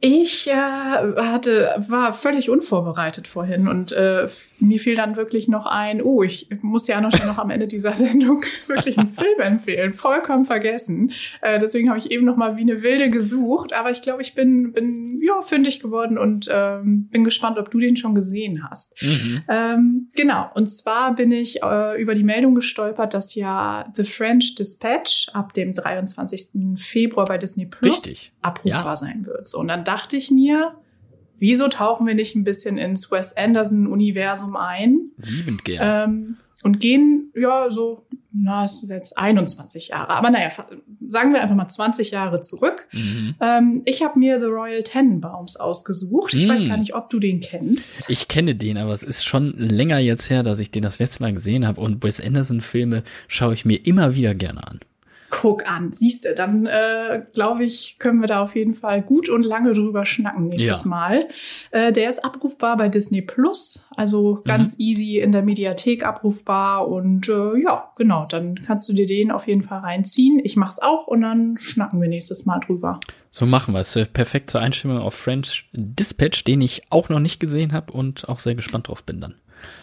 Ich 0.00 0.46
äh, 0.48 0.52
hatte, 0.52 1.74
war 1.88 2.12
völlig 2.12 2.50
unvorbereitet 2.50 3.26
vorhin 3.26 3.66
und 3.66 3.92
äh, 3.92 4.26
mir 4.58 4.78
fiel 4.78 4.94
dann 4.94 5.16
wirklich 5.16 5.48
noch 5.48 5.64
ein, 5.64 6.02
oh, 6.02 6.22
ich 6.22 6.48
muss 6.60 6.86
ja 6.86 7.00
noch 7.00 7.12
noch 7.24 7.38
am 7.38 7.48
Ende 7.48 7.66
dieser 7.66 7.92
Sendung 7.94 8.44
wirklich 8.66 8.98
einen 8.98 9.14
Film 9.14 9.40
empfehlen. 9.40 9.94
Vollkommen 9.94 10.44
vergessen. 10.44 11.12
Äh, 11.40 11.58
deswegen 11.58 11.88
habe 11.88 11.98
ich 11.98 12.10
eben 12.10 12.26
noch 12.26 12.36
mal 12.36 12.58
wie 12.58 12.62
eine 12.62 12.82
Wilde 12.82 13.08
gesucht, 13.08 13.72
aber 13.72 13.90
ich 13.90 14.02
glaube, 14.02 14.20
ich 14.20 14.34
bin, 14.34 14.72
bin 14.72 15.18
ja 15.22 15.40
fündig 15.40 15.80
geworden 15.80 16.18
und 16.18 16.46
ähm, 16.52 17.08
bin 17.10 17.24
gespannt, 17.24 17.58
ob 17.58 17.70
du 17.70 17.78
den 17.78 17.96
schon 17.96 18.14
gesehen 18.14 18.68
hast. 18.68 18.94
Mhm. 19.00 19.42
Ähm, 19.48 20.10
genau, 20.14 20.50
und 20.54 20.68
zwar 20.68 21.14
bin 21.14 21.32
ich 21.32 21.62
äh, 21.62 22.00
über 22.00 22.14
die 22.14 22.22
Meldung 22.22 22.54
gestolpert, 22.54 23.14
dass 23.14 23.34
ja 23.34 23.90
The 23.96 24.04
French 24.04 24.56
Dispatch 24.56 25.28
ab 25.32 25.54
dem 25.54 25.74
23. 25.74 26.76
Februar 26.76 27.24
bei 27.24 27.38
Disney 27.38 27.64
Plus 27.64 28.04
Richtig. 28.04 28.32
abrufbar 28.42 28.84
Ja. 28.84 28.96
sein 28.96 29.24
wird. 29.24 29.48
So, 29.48 29.58
und 29.58 29.68
dann 29.68 29.84
dachte 29.86 30.16
ich 30.16 30.30
mir, 30.30 30.74
wieso 31.38 31.68
tauchen 31.68 32.06
wir 32.06 32.14
nicht 32.14 32.34
ein 32.36 32.44
bisschen 32.44 32.78
ins 32.78 33.10
Wes 33.10 33.36
Anderson-Universum 33.36 34.56
ein 34.56 35.10
Liebend 35.18 35.64
gern. 35.64 36.10
ähm, 36.10 36.36
und 36.62 36.80
gehen, 36.80 37.30
ja, 37.36 37.70
so, 37.70 38.06
na, 38.32 38.64
es 38.64 38.82
ist 38.82 38.88
jetzt 38.88 39.18
21 39.18 39.88
Jahre, 39.88 40.10
aber 40.10 40.30
naja, 40.30 40.48
sagen 41.08 41.32
wir 41.32 41.42
einfach 41.42 41.54
mal 41.54 41.68
20 41.68 42.10
Jahre 42.10 42.40
zurück. 42.40 42.88
Mhm. 42.92 43.34
Ähm, 43.40 43.82
ich 43.84 44.02
habe 44.02 44.18
mir 44.18 44.40
The 44.40 44.46
Royal 44.46 44.82
Tenenbaums 44.82 45.56
ausgesucht. 45.56 46.32
Ich 46.34 46.46
Mm. 46.46 46.50
weiß 46.50 46.66
gar 46.66 46.76
nicht, 46.78 46.94
ob 46.94 47.10
du 47.10 47.18
den 47.20 47.40
kennst. 47.40 48.08
Ich 48.10 48.26
kenne 48.28 48.54
den, 48.56 48.78
aber 48.78 48.92
es 48.92 49.02
ist 49.02 49.24
schon 49.24 49.54
länger 49.56 49.98
jetzt 49.98 50.28
her, 50.30 50.42
dass 50.42 50.58
ich 50.58 50.70
den 50.70 50.82
das 50.82 50.98
letzte 50.98 51.22
Mal 51.22 51.34
gesehen 51.34 51.66
habe 51.66 51.80
und 51.80 52.02
Wes 52.02 52.20
Anderson 52.20 52.60
Filme 52.62 53.02
schaue 53.28 53.54
ich 53.54 53.64
mir 53.64 53.86
immer 53.86 54.14
wieder 54.16 54.34
gerne 54.34 54.66
an. 54.66 54.80
Guck 55.38 55.70
an, 55.70 55.92
siehst 55.92 56.24
du, 56.24 56.34
dann 56.34 56.64
äh, 56.64 57.22
glaube 57.34 57.62
ich, 57.62 57.96
können 57.98 58.20
wir 58.20 58.26
da 58.26 58.40
auf 58.40 58.56
jeden 58.56 58.72
Fall 58.72 59.02
gut 59.02 59.28
und 59.28 59.44
lange 59.44 59.74
drüber 59.74 60.06
schnacken 60.06 60.48
nächstes 60.48 60.84
Ja. 60.84 60.88
Mal. 60.88 61.28
Äh, 61.72 61.92
der 61.92 62.08
ist 62.08 62.24
abrufbar 62.24 62.78
bei 62.78 62.88
Disney 62.88 63.20
Plus, 63.20 63.86
also 63.94 64.40
ganz 64.46 64.76
easy 64.78 65.18
in 65.18 65.32
der 65.32 65.42
Mediathek 65.42 66.06
abrufbar 66.06 66.88
und 66.88 67.28
äh, 67.28 67.60
ja, 67.62 67.90
genau, 67.96 68.24
dann 68.24 68.62
kannst 68.62 68.88
du 68.88 68.94
dir 68.94 69.04
den 69.04 69.30
auf 69.30 69.46
jeden 69.46 69.62
Fall 69.62 69.80
reinziehen. 69.80 70.40
Ich 70.42 70.56
mach's 70.56 70.78
auch 70.78 71.06
und 71.06 71.20
dann 71.20 71.58
schnacken 71.58 72.00
wir 72.00 72.08
nächstes 72.08 72.46
Mal 72.46 72.60
drüber. 72.60 73.00
So 73.30 73.44
machen 73.44 73.74
wir 73.74 73.80
es. 73.80 73.94
Äh, 73.94 74.06
Perfekt 74.06 74.48
zur 74.48 74.62
Einstimmung 74.62 74.98
auf 74.98 75.12
French 75.12 75.68
Dispatch, 75.74 76.44
den 76.44 76.62
ich 76.62 76.84
auch 76.88 77.10
noch 77.10 77.20
nicht 77.20 77.40
gesehen 77.40 77.74
habe 77.74 77.92
und 77.92 78.26
auch 78.30 78.38
sehr 78.38 78.54
gespannt 78.54 78.88
drauf 78.88 79.04
bin 79.04 79.20
dann. 79.20 79.34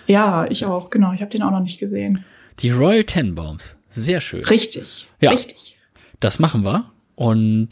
Ja, 0.08 0.48
ich 0.50 0.66
auch, 0.66 0.90
genau, 0.90 1.14
ich 1.14 1.22
habe 1.22 1.30
den 1.30 1.44
auch 1.44 1.52
noch 1.52 1.60
nicht 1.62 1.80
gesehen. 1.80 2.26
Die 2.60 2.72
Royal 2.72 3.04
Tenenbaums. 3.04 3.76
Sehr 3.96 4.22
schön. 4.22 4.44
Richtig, 4.44 5.08
Ja. 5.20 5.32
richtig. 5.32 5.78
Das 6.20 6.40
machen 6.40 6.64
wir. 6.64 6.86
Und 7.16 7.70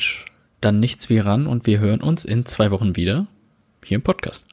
dann 0.62 0.80
nichts 0.80 1.10
wie 1.10 1.18
ran 1.20 1.48
und 1.48 1.66
wir 1.66 1.80
hören 1.80 2.02
uns 2.02 2.26
in 2.26 2.46
zwei 2.46 2.70
Wochen 2.72 2.96
wieder 2.96 3.26
hier 3.84 3.96
im 3.96 4.04
Podcast. 4.04 4.46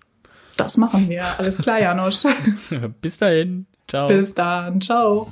Das 0.57 0.77
machen 0.77 1.09
wir. 1.09 1.39
Alles 1.39 1.59
klar, 1.59 1.81
Janosch. 1.81 2.23
Bis 3.03 3.19
dahin. 3.19 3.67
Ciao. 3.87 4.07
Bis 4.09 4.33
dann. 4.35 4.81
Ciao. 4.81 5.29